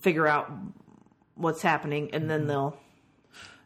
[0.01, 0.49] figure out
[1.35, 2.49] what's happening and then mm-hmm.
[2.49, 2.77] they'll.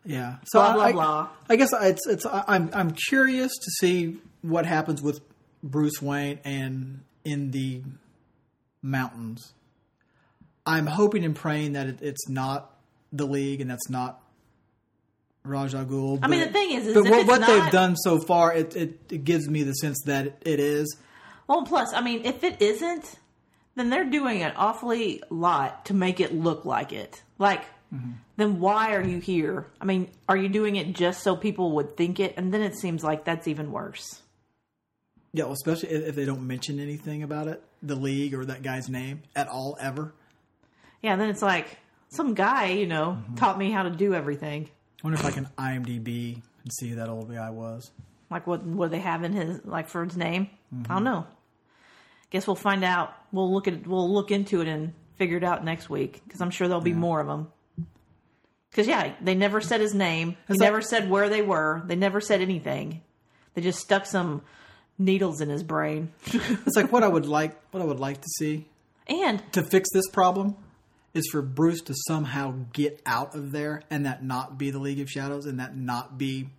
[0.05, 0.37] Yeah.
[0.45, 1.29] So Blah, blah, I, blah.
[1.49, 5.19] I guess it's it's I'm I'm curious to see what happens with
[5.61, 7.83] Bruce Wayne and in the
[8.81, 9.53] mountains.
[10.69, 12.71] I'm hoping and praying that it, it's not
[13.11, 14.21] the league and that's not
[15.43, 16.19] Ra's al Ghul.
[16.21, 18.99] I mean, the thing is, is but what, what they've done so far, it, it,
[19.09, 20.95] it gives me the sense that it, is.
[21.47, 23.15] Well, plus, I mean, if it isn't,
[23.75, 27.23] then they're doing an awfully lot to make it look like it.
[27.39, 28.11] Like, mm-hmm.
[28.37, 29.65] then why are you here?
[29.81, 32.35] I mean, are you doing it just so people would think it?
[32.37, 34.21] And then it seems like that's even worse.
[35.33, 38.87] Yeah, well, especially if they don't mention anything about it, the league or that guy's
[38.87, 40.13] name at all ever.
[41.01, 41.77] Yeah, then it's like
[42.09, 43.35] some guy, you know, mm-hmm.
[43.35, 44.69] taught me how to do everything.
[45.03, 47.91] I wonder if I can IMDb and see who that old guy was.
[48.29, 50.49] Like what what they have in his like for his name?
[50.71, 51.03] I don't mm-hmm.
[51.03, 51.27] know.
[52.29, 53.13] Guess we'll find out.
[53.31, 56.51] We'll look at we'll look into it and figure it out next week because I'm
[56.51, 57.51] sure there'll be more of them.
[58.69, 60.31] Because yeah, they never said his name.
[60.47, 61.81] They It's like- never said where they were.
[61.85, 63.01] They never said anything.
[63.55, 64.43] They just stuck some
[64.99, 66.11] needles in his brain.
[66.65, 68.67] It's like what I would like what I would like to see
[69.07, 70.55] and to fix this problem
[71.13, 74.99] is for Bruce to somehow get out of there and that not be the League
[74.99, 76.49] of Shadows and that not be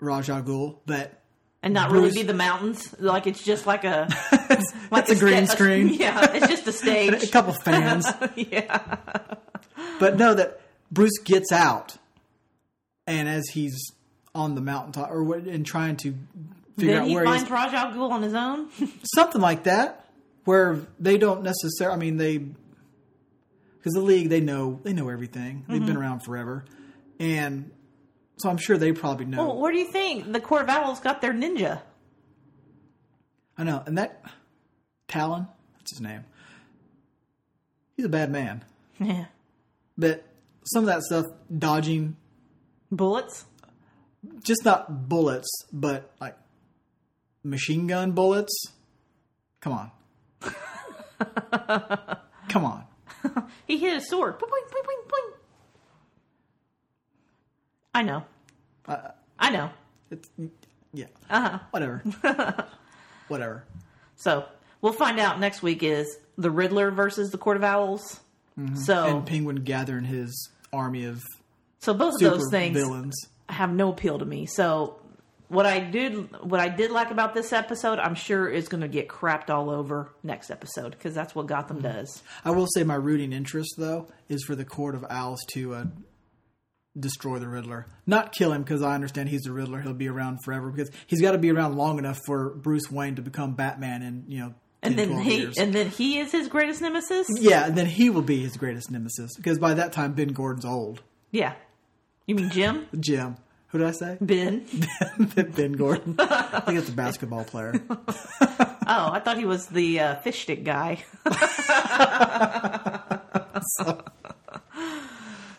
[0.00, 0.76] Ra's al Ghul.
[0.86, 1.20] That
[1.62, 2.94] and not Bruce- really be the mountains.
[3.00, 4.08] Like it's just like a
[4.90, 5.88] like It's a green sta- screen.
[5.94, 7.22] Yeah, it's just a stage.
[7.22, 8.06] a couple fans,
[8.36, 8.96] yeah,
[9.98, 10.60] but no, that
[10.92, 11.96] Bruce gets out,
[13.06, 13.74] and as he's
[14.34, 16.14] on the mountaintop or what, and trying to
[16.76, 18.68] figure then out he where finds he's Ra's Ghul on his own.
[19.14, 20.04] something like that,
[20.44, 21.94] where they don't necessarily.
[21.94, 22.44] I mean, they
[23.84, 25.64] because the league they know they know everything.
[25.68, 25.86] They've Mm-hmm.
[25.86, 26.64] been around forever,
[27.20, 27.70] and
[28.38, 29.46] so I'm sure they probably know.
[29.46, 31.82] well, where do you think the of got their ninja?
[33.58, 34.24] I know, and that
[35.06, 35.46] Talon,
[35.78, 36.24] that's his name.
[37.96, 38.64] He's a bad man,
[38.98, 39.26] Yeah,
[39.98, 40.24] but
[40.64, 41.26] some of that stuff
[41.56, 42.16] dodging,
[42.90, 43.44] bullets.
[44.44, 46.36] just not bullets, but like
[47.44, 48.52] machine gun bullets.
[49.60, 49.90] Come on,
[52.48, 52.84] come on.
[53.66, 54.38] He hit his sword.
[54.38, 55.32] Boing, boing, boing, boing.
[57.94, 58.24] I know.
[58.86, 59.08] Uh,
[59.38, 59.70] I know.
[60.10, 60.28] It's
[60.92, 61.58] yeah, Uh huh.
[61.70, 62.02] whatever,
[63.28, 63.64] whatever.
[64.16, 64.44] So
[64.80, 68.02] we'll find out next week is the Riddler versus the Court of Owls.
[68.12, 69.16] So, Mm-hmm.
[69.16, 71.22] And Penguin gathering his army of
[71.80, 73.16] so both of those things villains.
[73.48, 74.46] have no appeal to me.
[74.46, 75.00] So
[75.48, 78.88] what I did, what I did like about this episode, I'm sure is going to
[78.88, 81.98] get crapped all over next episode because that's what Gotham Mm-hmm.
[81.98, 82.22] does.
[82.44, 85.84] I will say my rooting interest though is for the Court of Owls to uh,
[86.98, 89.80] destroy the Riddler, not kill him because I understand he's the Riddler.
[89.80, 93.16] He'll be around forever because he's got to be around long enough for Bruce Wayne
[93.16, 95.58] to become Batman and you know 10, And then he, years.
[95.58, 97.26] and then he is his greatest nemesis.
[97.40, 100.64] yeah, and then he will be his greatest nemesis because by that time Ben Gordon's
[100.64, 101.02] old.
[101.30, 101.54] Yeah,
[102.26, 102.86] you mean Jim?
[103.00, 103.36] Jim,
[103.74, 104.16] who did I say?
[104.20, 104.64] Ben?
[105.56, 106.14] ben Gordon.
[106.16, 107.74] I think it's a basketball player.
[108.86, 111.02] Oh, I thought he was the uh, fish stick guy.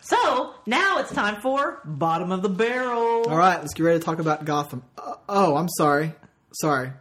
[0.00, 3.24] so now it's time for bottom of the barrel.
[3.28, 4.84] All right, let's get ready to talk about Gotham.
[4.96, 6.14] Uh, oh, I'm sorry,
[6.52, 6.92] sorry,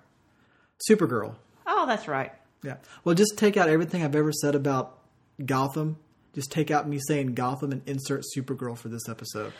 [0.90, 1.36] Supergirl.
[1.68, 2.32] Oh, that's right.
[2.64, 2.78] Yeah.
[3.04, 4.98] Well, just take out everything I've ever said about
[5.46, 5.98] Gotham.
[6.34, 9.54] Just take out me saying Gotham and insert Supergirl for this episode.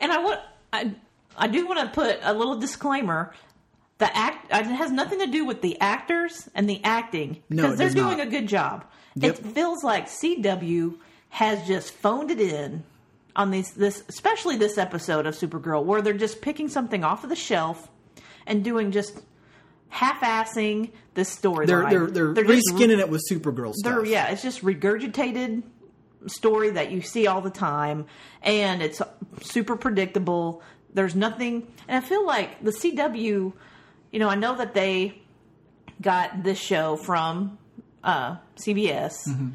[0.00, 0.40] And I want
[0.72, 0.94] I
[1.36, 3.32] I do want to put a little disclaimer.
[3.98, 7.74] The act it has nothing to do with the actors and the acting No, because
[7.74, 8.26] it they're does doing not.
[8.26, 8.84] a good job.
[9.16, 9.38] Yep.
[9.38, 10.96] It feels like CW
[11.30, 12.82] has just phoned it in
[13.36, 17.30] on these this especially this episode of Supergirl where they're just picking something off of
[17.30, 17.88] the shelf
[18.46, 19.20] and doing just
[19.90, 21.66] half-assing this storyline.
[21.90, 23.94] They're they're they're, just reskinning it with Supergirl stuff.
[23.96, 25.62] they're, yeah, it's just regurgitated
[26.26, 28.06] story that you see all the time,
[28.42, 29.00] and it's
[29.42, 30.62] super predictable.
[30.92, 33.52] There's nothing, and I feel like the CW.
[34.12, 35.20] You know, I know that they
[36.00, 37.58] got this show from
[38.02, 39.52] uh, CBS,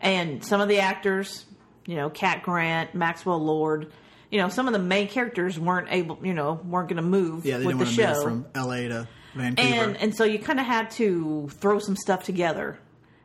[0.00, 1.44] and some of the actors,
[1.86, 3.92] you know, Cat Grant, Maxwell Lord.
[4.30, 7.46] You know, some of the main characters weren't able, you know, weren't going to move
[7.46, 8.88] yeah, they with didn't the want to show move from L.A.
[8.88, 9.68] to Vancouver.
[9.68, 12.78] and and so you kind of had to throw some stuff together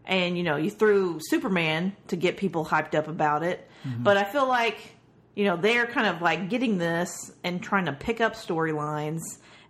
[0.06, 3.68] and you know you threw superman to get people hyped up about it.
[3.88, 4.04] Mm-hmm.
[4.04, 4.78] But i feel like
[5.36, 9.22] you know they're kind of like getting this and trying to pick up storylines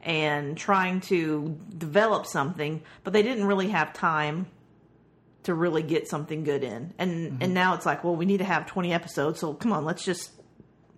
[0.01, 4.47] and trying to develop something but they didn't really have time
[5.43, 6.93] to really get something good in.
[6.97, 7.43] And mm-hmm.
[7.43, 10.03] and now it's like well we need to have 20 episodes so come on let's
[10.03, 10.31] just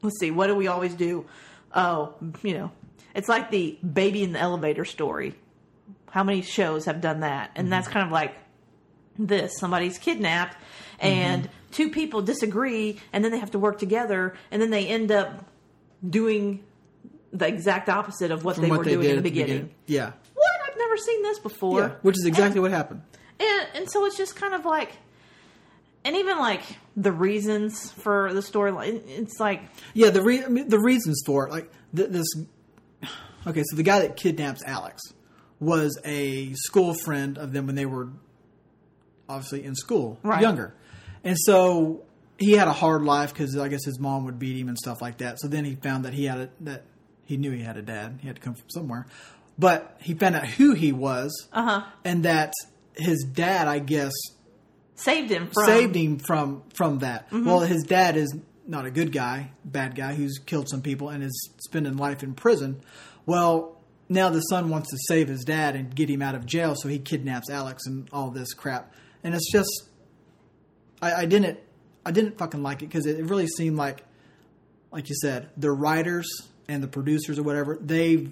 [0.01, 1.25] let's see what do we always do?
[1.73, 2.71] Oh you know
[3.13, 5.36] it's like the baby in the elevator story.
[6.09, 7.51] How many shows have done that?
[7.55, 7.93] And that's mm-hmm.
[7.93, 8.36] kind of like
[9.18, 10.57] this somebody's kidnapped
[10.99, 11.72] and mm-hmm.
[11.72, 15.45] two people disagree and then they have to work together and then they end up
[16.07, 16.63] doing
[17.32, 19.47] the exact opposite of what From they what were they doing in the beginning.
[19.47, 19.76] beginning.
[19.88, 20.11] Yeah.
[20.34, 20.51] What?
[20.70, 21.80] I've never seen this before.
[21.80, 21.91] Yeah.
[22.01, 23.01] Which is exactly what happened.
[23.39, 24.93] And and so it's just kind of like,
[26.05, 26.61] and even like
[26.95, 29.01] the reasons for the storyline.
[29.07, 29.61] It's like
[29.93, 32.28] Yeah, the re- I mean, the reasons for it, like th- this.
[33.47, 35.01] Okay, so the guy that kidnaps Alex
[35.59, 38.09] was a school friend of them when they were
[39.30, 40.41] obviously in school, Right.
[40.41, 40.73] younger,
[41.23, 42.03] and so
[42.38, 45.01] he had a hard life because I guess his mom would beat him and stuff
[45.01, 45.39] like that.
[45.39, 46.84] So then he found that he had a, that
[47.26, 48.19] he knew he had a dad.
[48.21, 49.07] He had to come from somewhere,
[49.57, 51.84] but he found out who he was, Uh-huh.
[52.03, 52.53] and that
[52.97, 54.11] his dad, I guess,
[54.95, 57.28] saved him from saved him from from that.
[57.32, 58.34] Well, his dad is
[58.67, 62.34] not a good guy, bad guy who's killed some people and is spending life in
[62.34, 62.82] prison.
[63.26, 63.78] Well,
[64.09, 66.88] now the son wants to save his dad and get him out of jail, so
[66.89, 68.93] he kidnaps Alex and all this crap.
[69.26, 69.89] And it's just,
[71.01, 71.59] I, I didn't,
[72.05, 74.05] I didn't fucking like it because it really seemed like,
[74.91, 76.28] like you said, the writers
[76.67, 78.30] and the producers or whatever they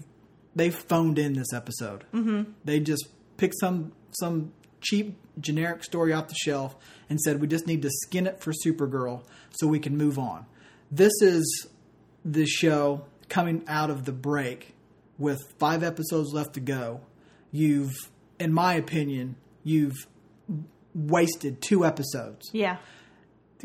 [0.55, 2.03] they phoned in this episode.
[2.13, 2.51] Mm-hmm.
[2.63, 6.75] They just picked some some cheap generic story off the shelf
[7.09, 10.45] and said we just need to skin it for Supergirl so we can move on.
[10.91, 11.67] This is
[12.23, 14.75] the show coming out of the break
[15.17, 17.01] with five episodes left to go.
[17.51, 17.93] You've,
[18.39, 20.07] in my opinion, you've
[20.93, 22.49] wasted two episodes.
[22.53, 22.77] Yeah.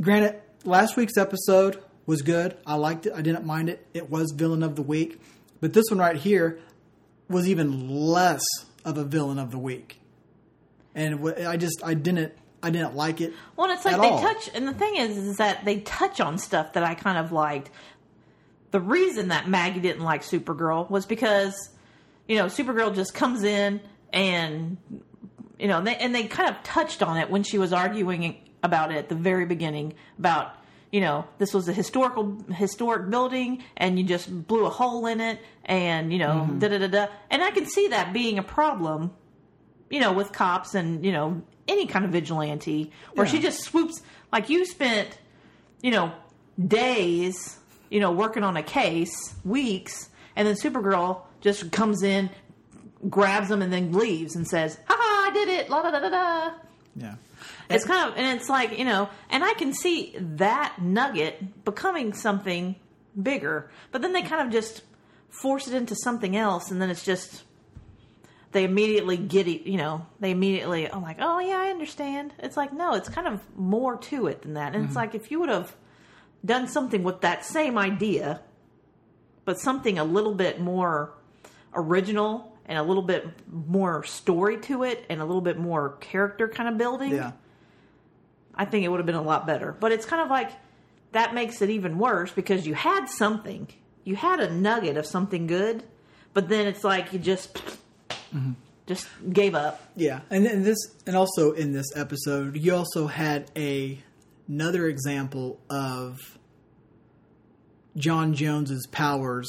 [0.00, 2.56] Granted, last week's episode was good.
[2.66, 3.12] I liked it.
[3.14, 3.86] I didn't mind it.
[3.92, 5.20] It was villain of the week.
[5.60, 6.58] But this one right here
[7.28, 8.42] was even less
[8.84, 10.00] of a villain of the week.
[10.94, 13.34] And I just I didn't I didn't like it.
[13.56, 14.20] Well, it's like they all.
[14.20, 17.30] touch, and the thing is, is that they touch on stuff that I kind of
[17.30, 17.70] liked.
[18.70, 21.70] The reason that Maggie didn't like Supergirl was because,
[22.26, 23.80] you know, Supergirl just comes in
[24.12, 24.76] and,
[25.58, 28.92] you know, they, and they kind of touched on it when she was arguing about
[28.92, 30.54] it at the very beginning about,
[30.92, 35.20] you know, this was a historical historic building and you just blew a hole in
[35.20, 36.58] it and you know mm-hmm.
[36.58, 39.10] da da da da, and I can see that being a problem
[39.90, 44.02] you know, with cops and, you know, any kind of vigilante where she just swoops
[44.32, 45.18] like you spent,
[45.82, 46.12] you know,
[46.66, 47.58] days,
[47.90, 52.30] you know, working on a case, weeks, and then Supergirl just comes in,
[53.08, 56.00] grabs them and then leaves and says, "Ha ha, I did it." La da da
[56.00, 56.50] da da.
[56.96, 57.14] Yeah.
[57.70, 62.12] It's kind of and it's like, you know, and I can see that nugget becoming
[62.12, 62.76] something
[63.20, 63.70] bigger.
[63.92, 64.82] But then they kind of just
[65.28, 67.44] force it into something else and then it's just
[68.52, 72.56] they immediately get it, you know, they immediately I'm like, "Oh yeah, I understand." It's
[72.56, 74.74] like, no, it's kind of more to it than that.
[74.74, 74.98] And it's mm-hmm.
[74.98, 75.74] like if you would have
[76.44, 78.40] done something with that same idea,
[79.44, 81.12] but something a little bit more
[81.74, 86.46] original and a little bit more story to it and a little bit more character
[86.46, 87.32] kind of building, Yeah.
[88.54, 89.74] I think it would have been a lot better.
[89.78, 90.50] But it's kind of like
[91.12, 93.68] that makes it even worse because you had something.
[94.04, 95.84] You had a nugget of something good,
[96.34, 98.52] but then it's like you just mm-hmm.
[98.86, 99.80] just gave up.
[99.96, 103.98] Yeah, and and this, and also in this episode, you also had a
[104.48, 106.18] another example of
[107.96, 109.48] J'onn J'onzz's powers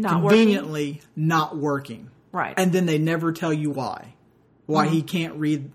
[0.00, 0.38] Not working.
[0.38, 2.10] conveniently not working.
[2.32, 2.54] Right.
[2.56, 4.14] and then they never tell you why,
[4.66, 5.06] why he mm-hmm.
[5.08, 5.72] can't read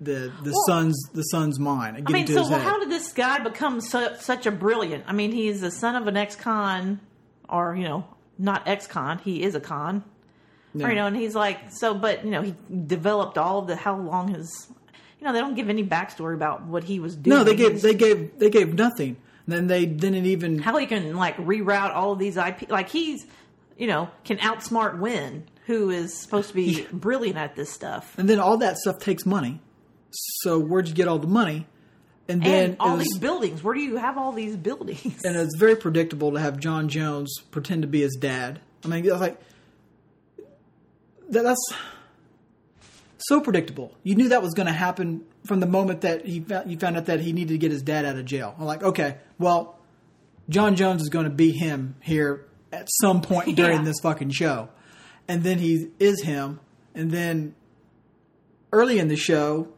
[0.00, 3.38] the the Well- son's the son's mind I mean, so well, how did this guy
[3.38, 5.04] become su- such a brilliant?
[5.06, 7.00] I mean, he's the son of an ex-con,
[7.48, 8.04] or you know,
[8.38, 9.18] not ex-con.
[9.18, 10.02] He is a con,
[10.74, 10.86] Yeah.
[10.86, 11.94] or you know, and he's like so.
[11.94, 12.54] But you know, he
[12.86, 14.68] developed all of the how long his.
[15.20, 17.38] You know, they don't give any backstory about what he was doing.
[17.38, 19.16] no, they gave He's- they gave they gave nothing.
[19.46, 22.70] And then they didn't even how he can like reroute all of these IP.
[22.70, 23.26] Like he's,
[23.76, 28.16] you know, can outsmart Winn, who is supposed to be brilliant at this stuff.
[28.18, 29.60] and then all that stuff takes money.
[30.10, 31.66] So where'd you get all the money?
[32.28, 33.62] And then And all was, these buildings.
[33.62, 35.22] Where do you have all these buildings?
[35.24, 38.60] and it's very predictable to have J'onn J'onzz pretend to be his dad.
[38.84, 39.40] I mean, like
[41.30, 41.72] that, that's
[43.18, 43.94] so predictable.
[44.02, 46.96] You knew that was going to happen from the moment that he found, you found
[46.96, 48.54] out that he needed to get his dad out of jail.
[48.58, 49.78] I'm like, okay, well,
[50.50, 53.84] J'onn J'onzz is going to be him here at some point during Yeah.
[53.84, 54.68] this fucking show,
[55.28, 56.60] and then he is him,
[56.94, 57.54] and then
[58.72, 59.68] early in the show,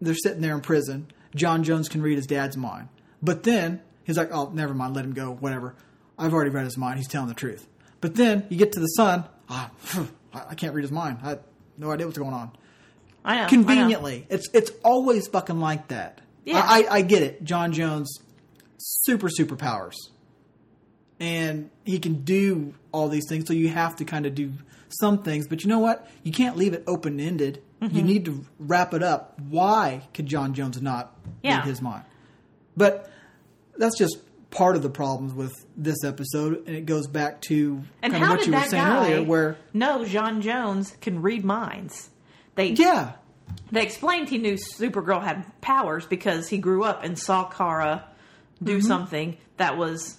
[0.00, 1.06] they're sitting there in prison.
[1.36, 2.88] J'onn J'onzz can read his dad's mind.
[3.22, 5.74] But then he's like, oh, never mind, let him go, whatever.
[6.18, 6.98] I've already read his mind.
[6.98, 7.66] He's telling the truth.
[8.00, 9.24] But then you get to the son.
[9.48, 9.70] Ah,
[10.32, 11.18] I I can't read his mind.
[11.22, 11.40] I have
[11.78, 12.52] no idea what's going on.
[13.24, 13.40] I know.
[13.40, 13.48] I know.
[13.48, 16.20] Conveniently, it's it's always fucking like that.
[16.44, 16.60] Yeah.
[16.60, 17.42] I, I, I get it.
[17.44, 18.06] J'onn J'onzz,
[18.78, 19.94] super superpowers,
[21.20, 23.46] and he can do all these things.
[23.46, 24.52] So you have to kind of do
[24.88, 25.46] some things.
[25.48, 26.08] But you know what?
[26.22, 27.62] You can't leave it open ended.
[27.80, 27.96] Mm-hmm.
[27.96, 29.38] You need to wrap it up.
[29.48, 31.58] Why could J'onn J'onzz not Yeah.
[31.58, 32.04] read his mind?
[32.76, 33.10] But
[33.76, 34.18] that's just
[34.50, 38.30] part of the problems with this episode, and it goes back to And kind of
[38.30, 42.08] what you were saying earlier, where no J'onn J'onzz can read minds?
[42.54, 43.12] They yeah,
[43.72, 48.04] they explained he knew Supergirl had powers because he grew up and saw Kara
[48.62, 48.86] do Mm-hmm.
[48.86, 50.18] something that was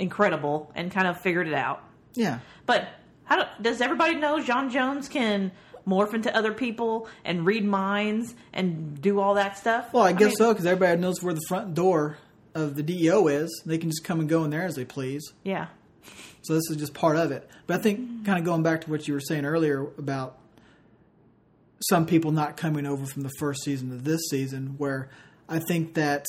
[0.00, 1.84] incredible and kind of figured it out.
[2.14, 2.40] yeah.
[2.66, 2.88] But
[3.24, 5.52] how do, does everybody know J'onn J'onzz can
[5.86, 9.92] morph into other people and read minds and do all that stuff?
[9.92, 12.18] Well, I guess mean, so because everybody knows where the front door
[12.54, 13.62] of the DEO is.
[13.64, 15.32] They can just come and go in there as they please.
[15.44, 15.68] Yeah.
[16.42, 17.48] So this is just part of it.
[17.66, 20.38] But I think kind of going back to what you were saying earlier about
[21.88, 25.08] some people not coming over from the first season to this season, where
[25.48, 26.26] I think that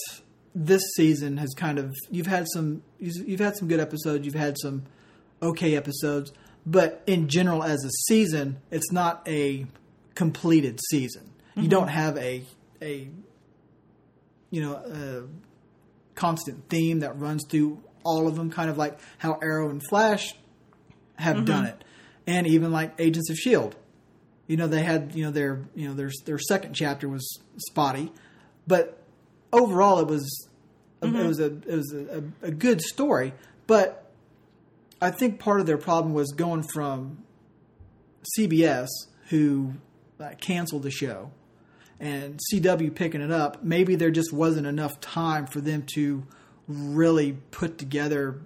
[0.53, 4.57] this season has kind of you've had some you've had some good episodes, you've had
[4.59, 4.83] some
[5.41, 6.31] okay episodes,
[6.65, 9.65] but in general as a season, it's not a
[10.15, 11.31] completed season.
[11.55, 11.69] You mm-hmm.
[11.69, 12.43] don't have a
[12.81, 13.07] a
[14.49, 15.23] you know a
[16.15, 20.35] constant theme that runs through all of them, kind of like how Arrow and Flash
[21.15, 21.45] have mm-hmm.
[21.45, 21.83] done it,
[22.27, 23.75] and even like Agents of Shield.
[24.47, 28.11] You know, they had you know their you know their their second chapter was spotty,
[28.67, 29.00] but
[29.53, 30.47] overall it was
[31.01, 33.33] it was a it was a, a good story.
[33.67, 34.11] But
[35.01, 37.23] I think part of their problem was going from
[38.37, 38.87] CBS,
[39.29, 39.73] who
[40.19, 41.31] uh, canceled the show,
[41.99, 43.63] and CW picking it up.
[43.63, 46.23] Maybe there just wasn't enough time for them to
[46.67, 48.39] really put together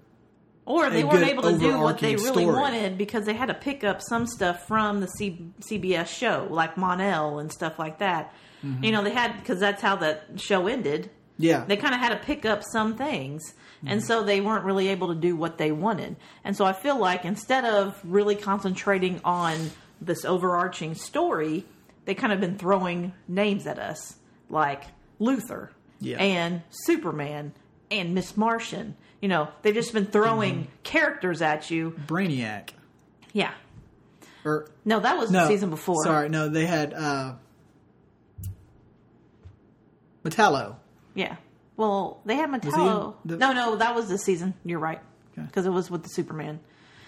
[0.65, 2.45] Or they a weren't able to do what they really story.
[2.45, 6.77] wanted because they had to pick up some stuff from the C- CBS show, like
[6.77, 8.33] Mon-El and stuff like that.
[8.63, 8.83] Mm-hmm.
[8.83, 11.09] You know, they had because that's how that show ended.
[11.37, 11.65] Yeah.
[11.65, 13.41] They kind of had to pick up some things,
[13.81, 14.07] and Mm-hmm.
[14.07, 16.15] so they weren't really able to do what they wanted.
[16.43, 21.65] And so I feel like instead of really concentrating on this overarching story,
[22.05, 24.15] they kind of been throwing names at us
[24.49, 24.83] like
[25.19, 26.17] Luthor Yeah.
[26.21, 27.53] and Superman
[27.91, 28.95] and Miss Martian.
[29.21, 30.69] You know, they've just been throwing Mm-hmm.
[30.83, 31.95] characters at you.
[32.07, 32.69] Brainiac.
[33.33, 33.51] Yeah.
[34.43, 36.03] Or No, that was no, the season before.
[36.03, 37.33] Sorry, no, they had uh,
[40.25, 40.75] Metallo.
[41.13, 41.35] Yeah.
[41.77, 43.15] Well, they had Metallo.
[43.25, 44.53] the- No, no, that was the season.
[44.63, 45.01] You're right.
[45.37, 45.45] Okay.
[45.45, 46.59] Because it was with the Superman.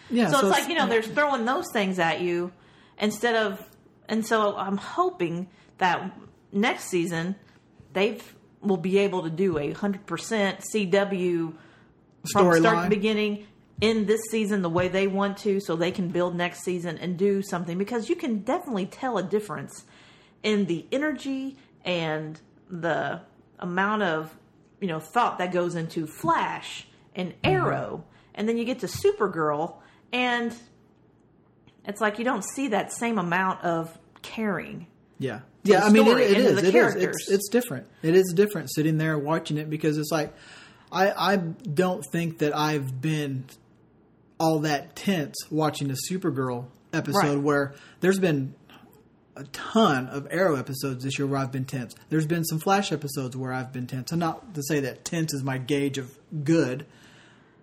[0.10, 2.52] Yeah, So, it's like, you know, they're throwing those things at you
[3.00, 3.62] instead of.
[4.08, 5.48] And so I'm hoping
[5.80, 6.18] that
[6.52, 7.36] next season
[7.94, 8.20] they
[8.62, 10.06] will be able to do a 100%
[10.74, 11.54] CW
[12.32, 12.84] from start Storyline.
[12.84, 13.48] to beginning
[13.82, 17.18] in this season the way they want to so they can build next season and
[17.18, 19.86] do something because you can definitely tell a difference
[20.44, 22.40] in the energy and
[22.70, 23.22] the
[23.60, 24.36] amount of
[24.80, 27.56] you know thought that goes into Flash and mm-hmm.
[27.56, 28.04] Arrow
[28.36, 29.76] and then you get to Supergirl
[30.12, 30.54] and
[31.86, 34.88] it's like you don't see that same amount of caring
[35.20, 35.86] Yeah, yeah.
[35.86, 36.64] I mean, it, it is.
[36.64, 36.96] It is.
[36.96, 37.88] It's, it's different.
[38.04, 40.34] It is different sitting there watching it because it's like
[40.92, 43.46] I I don't think that I've been
[44.40, 47.40] all that tense watching a Supergirl episode Right.
[47.40, 48.54] where there's been
[49.38, 51.96] a ton of Arrow episodes this year where I've been tense.
[52.10, 54.12] There's been some Flash episodes where I've been tense.
[54.12, 56.86] And not to say that tense is my gauge of good,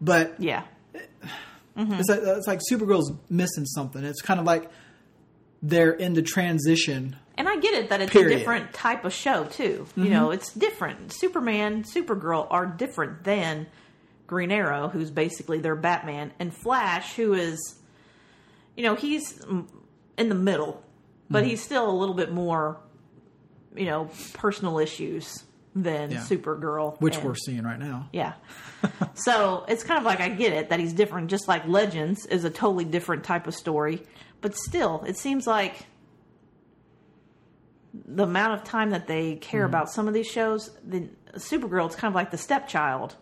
[0.01, 0.65] but yeah
[1.77, 4.05] it's, like, it's like Supergirl's missing something.
[4.05, 4.71] It's kind of like
[5.63, 7.17] they're in the transition.
[7.37, 8.33] And I get it that it's Period.
[8.33, 9.87] a different type of show too.
[9.97, 10.35] You know, mm-hmm.
[10.35, 11.13] it's different.
[11.13, 13.67] Superman, Supergirl are different than
[14.27, 17.77] Green Arrow, who's basically their Batman, and Flash, who is,
[18.77, 19.41] you know, he's
[20.17, 20.84] in the middle,
[21.35, 22.79] but he's still a little bit more,
[23.77, 26.19] you know, personal issues than Yeah.
[26.21, 28.09] Supergirl, which and- we're seeing right now.
[28.13, 28.35] yeah.
[29.15, 32.45] so it's kind of like I get it that he's different, just like Legends is
[32.45, 34.03] a totally different type of story.
[34.41, 35.87] But still, it seems like
[37.93, 39.69] the amount of time that they care Mm-hmm.
[39.71, 43.17] about some of these shows, the Supergirl, it's kind of like the stepchild.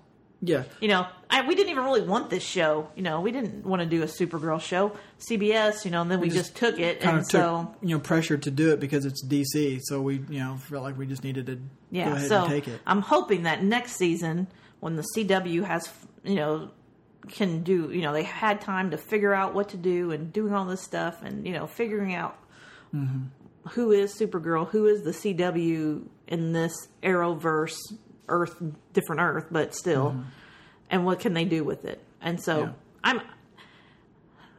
[0.45, 2.88] Yeah, You know, I, we didn't even really want this show.
[2.97, 4.90] You know, we didn't want to do a Supergirl show.
[5.20, 7.90] CBS, you know, and then we, just, took it, kind and of took so you
[7.95, 9.78] know pressure to do it because it's DC.
[9.84, 11.62] So we you know felt like we just needed to go
[11.93, 12.80] Yeah, ahead so and take it.
[12.86, 14.49] I'm hoping that next season,
[14.80, 15.88] when the CW has,
[16.24, 16.70] you know,
[17.28, 20.53] can do, you know, they had time to figure out what to do and doing
[20.53, 22.36] all this stuff and, you know, figuring out
[22.93, 23.68] Mm-hmm.
[23.70, 27.76] who is Supergirl, who is the CW in this Arrowverse
[28.33, 28.57] Earth,
[28.93, 30.16] different Earth, but still,
[30.91, 32.01] and what can they do with it?
[32.20, 32.66] And so Mm-hmm.
[32.70, 32.72] Yeah.
[33.05, 33.20] I'm.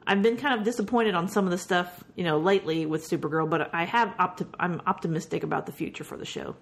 [0.05, 3.49] I've been kind of disappointed on some of the stuff, you know, lately with Supergirl,
[3.49, 6.57] but I have opti- I'm optimistic about the future for the show.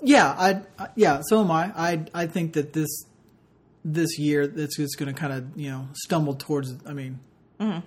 [0.00, 1.72] Yeah, I, I yeah, so am I.
[1.76, 2.88] I I think that this
[3.84, 6.72] this year it's just going to kind of you know stumble towards.
[6.86, 7.18] I mean,
[7.58, 7.80] Mm-hmm.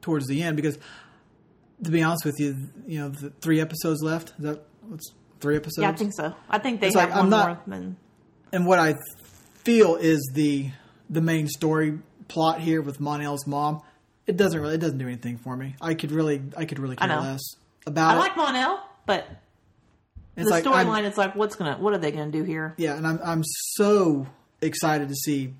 [0.00, 0.78] towards the end because
[1.82, 2.56] to be honest with you,
[2.86, 4.28] you know, the three episodes left.
[4.38, 5.82] Is that what's three episodes?
[5.82, 6.34] Yeah, I think so.
[6.48, 7.96] I think they It's have like, one I'm not- more than
[8.52, 8.94] and what I
[9.64, 10.70] feel is the
[11.10, 13.82] the main story plot here with Mon-El's mom.
[14.26, 15.74] It doesn't really it doesn't do anything for me.
[15.80, 17.40] I could really I could really care less
[17.86, 18.18] about I it.
[18.20, 19.26] like Monel, but
[20.36, 22.74] It's the like, storyline is like, what's gonna, what are they gonna do here?
[22.76, 24.26] Yeah, and I'm I'm so
[24.62, 25.54] excited to see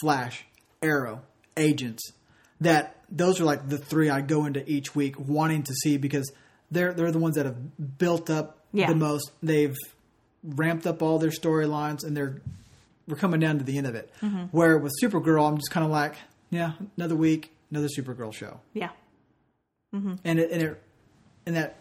[0.00, 0.44] Flash,
[0.82, 1.22] Arrow,
[1.56, 2.12] Agents.
[2.60, 6.30] That those are like the three I go into each week wanting to see because
[6.70, 8.88] they're they're the ones that have built up Yeah.
[8.88, 9.30] the most.
[9.42, 9.76] They've
[10.44, 12.40] ramped up all their storylines and they're
[13.06, 14.12] we're coming down to the end of it.
[14.20, 14.44] Mm-hmm.
[14.56, 16.14] Where with Supergirl, I'm just kind of like,
[16.50, 18.90] yeah, another week, another Supergirl show, Yeah,
[20.24, 20.82] and it and it
[21.46, 21.76] and that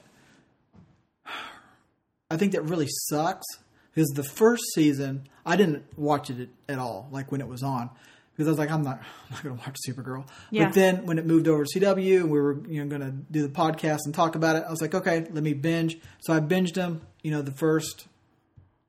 [2.31, 3.45] I think that really sucks
[3.93, 7.89] because the first season I didn't watch it at all, like when it was on,
[8.37, 10.27] because I was like, I'm not, I'm not going to watch Supergirl.
[10.51, 10.65] Yeah.
[10.65, 13.11] But then when it moved over to CW, and we were you know going to
[13.31, 14.63] do the podcast and talk about it.
[14.67, 15.97] I was like, okay, let me binge.
[16.19, 17.01] So I binged them.
[17.23, 18.07] You know, the first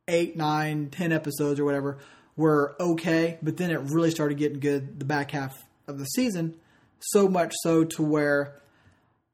[0.06, 1.98] eight, nine, ten episodes or whatever
[2.36, 6.54] were okay, but then it really started getting good the back half of the season.
[7.00, 8.60] So much so to where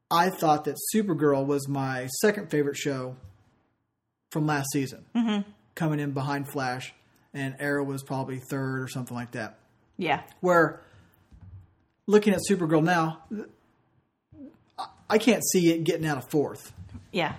[0.09, 3.17] I thought that Supergirl was my second favorite show
[4.31, 5.49] from last season, mm-hmm.
[5.75, 6.93] coming in behind Flash,
[7.33, 9.59] and Arrow was probably third or something like that.
[9.97, 10.21] Yeah.
[10.41, 10.81] Where
[12.07, 13.19] looking at Supergirl now,
[15.09, 16.73] I- can't see it getting out of fourth.
[17.11, 17.35] Yeah.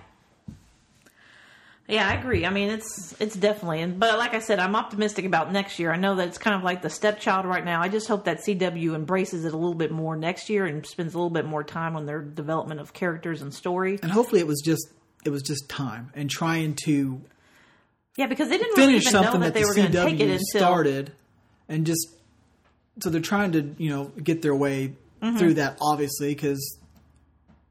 [1.89, 2.45] Yeah, I agree.
[2.45, 5.89] I mean, it's it's definitely, and but like I said, I'm optimistic about next year.
[5.93, 7.81] I know that it's kind of like the stepchild right now.
[7.81, 11.13] I just hope that CW embraces it a little bit more next year and spends
[11.13, 13.99] a little bit more time on their development of characters and story.
[14.03, 14.85] And hopefully, it was just
[15.23, 17.21] it was just time and trying to
[18.17, 20.19] Yeah, because they didn't really finish know something that that, they were going to take
[20.19, 21.13] it CW until started,
[21.69, 22.05] and just
[23.01, 25.37] so they're trying to you know get their way Mm-hmm.
[25.39, 25.79] through that.
[25.81, 26.77] Obviously, because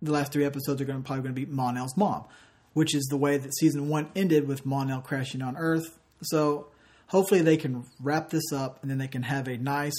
[0.02, 2.24] the last three episodes are going to probably going to be Mon-El's mom,
[2.72, 5.96] which is the way that season one ended with Mon-El crashing on Earth.
[6.22, 6.66] So
[7.06, 9.94] hopefully they can wrap this up and then they can have a nice,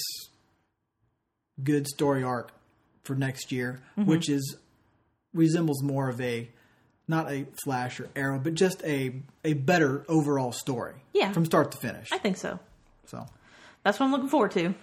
[1.63, 2.51] good story arc
[3.03, 4.09] for next year, Mm-hmm.
[4.09, 4.57] which is
[5.33, 6.49] resembles more of a
[7.07, 10.95] not a Flash or Arrow, but just a a better overall story.
[11.13, 11.31] Yeah.
[11.31, 12.09] from start to finish.
[12.11, 12.59] I think so.
[13.05, 13.25] So
[13.83, 14.75] That's what I'm looking forward to.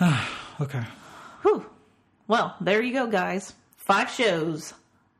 [0.60, 0.82] okay,
[1.42, 1.64] Whew.
[2.26, 3.54] Well, there you go, guys.
[3.76, 4.74] Five shows,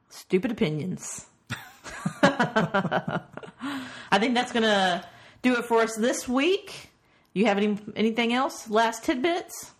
[0.08, 1.26] stupid opinions.
[2.22, 5.04] I think that's gonna
[5.42, 6.90] do it for us this week.
[7.32, 8.68] You have any anything else?
[8.68, 9.72] Last tidbits?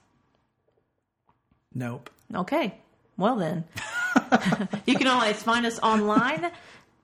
[1.75, 2.11] nope.
[2.35, 2.75] Okay.
[3.17, 3.65] Well then,
[4.87, 6.51] you can always find us online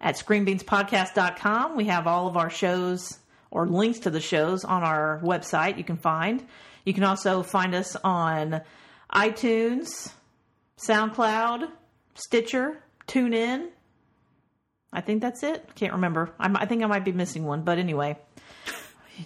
[0.00, 1.76] at screenbeanspodcast.com.
[1.76, 3.18] We have all of our shows
[3.50, 5.76] or links to the shows on our website.
[5.76, 6.46] You can find.
[6.84, 8.60] You can also find us on
[9.12, 10.12] iTunes,
[10.78, 11.70] SoundCloud,
[12.14, 13.68] Stitcher, TuneIn.
[14.92, 15.68] I think that's it.
[15.74, 16.32] Can't remember.
[16.38, 18.18] I'm, I think I might be missing one, but anyway.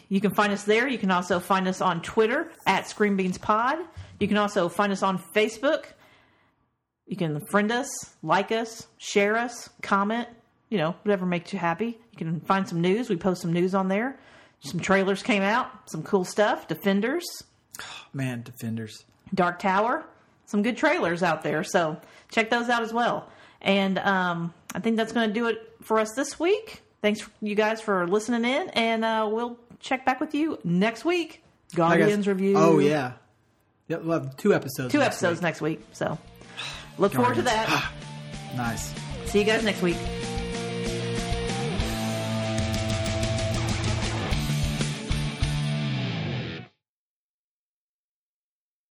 [0.09, 0.87] You can find us there.
[0.87, 3.85] You can also find us on Twitter at ScreenBeansPod.
[4.21, 5.87] You can also find us on Facebook.
[7.07, 7.89] You can friend us,
[8.23, 10.29] like us, share us, comment,
[10.69, 11.99] you know, whatever makes you happy.
[12.13, 13.09] You can find some news.
[13.09, 14.19] We post some news on there.
[14.61, 16.69] Some trailers came out, some cool stuff.
[16.69, 17.25] Defenders,
[18.13, 19.05] Man, Defenders.
[19.35, 20.05] Dark Tower,
[20.47, 21.63] some good trailers out there.
[21.63, 22.01] So
[22.31, 23.29] check those out as well.
[23.61, 26.83] And um, I think that's going to do it for us this week.
[27.03, 31.43] Thanks, you guys, for listening in, and uh, we'll check back with you next week.
[31.75, 32.55] Guardians review.
[32.57, 33.13] Oh yeah.
[33.89, 34.93] Yep, we'll have two episodes.
[34.93, 35.43] two next episodes week.
[35.43, 35.81] next week.
[35.93, 36.19] So
[36.99, 37.93] look forward to that.
[38.57, 38.95] Nice.
[39.27, 39.99] See you guys next week.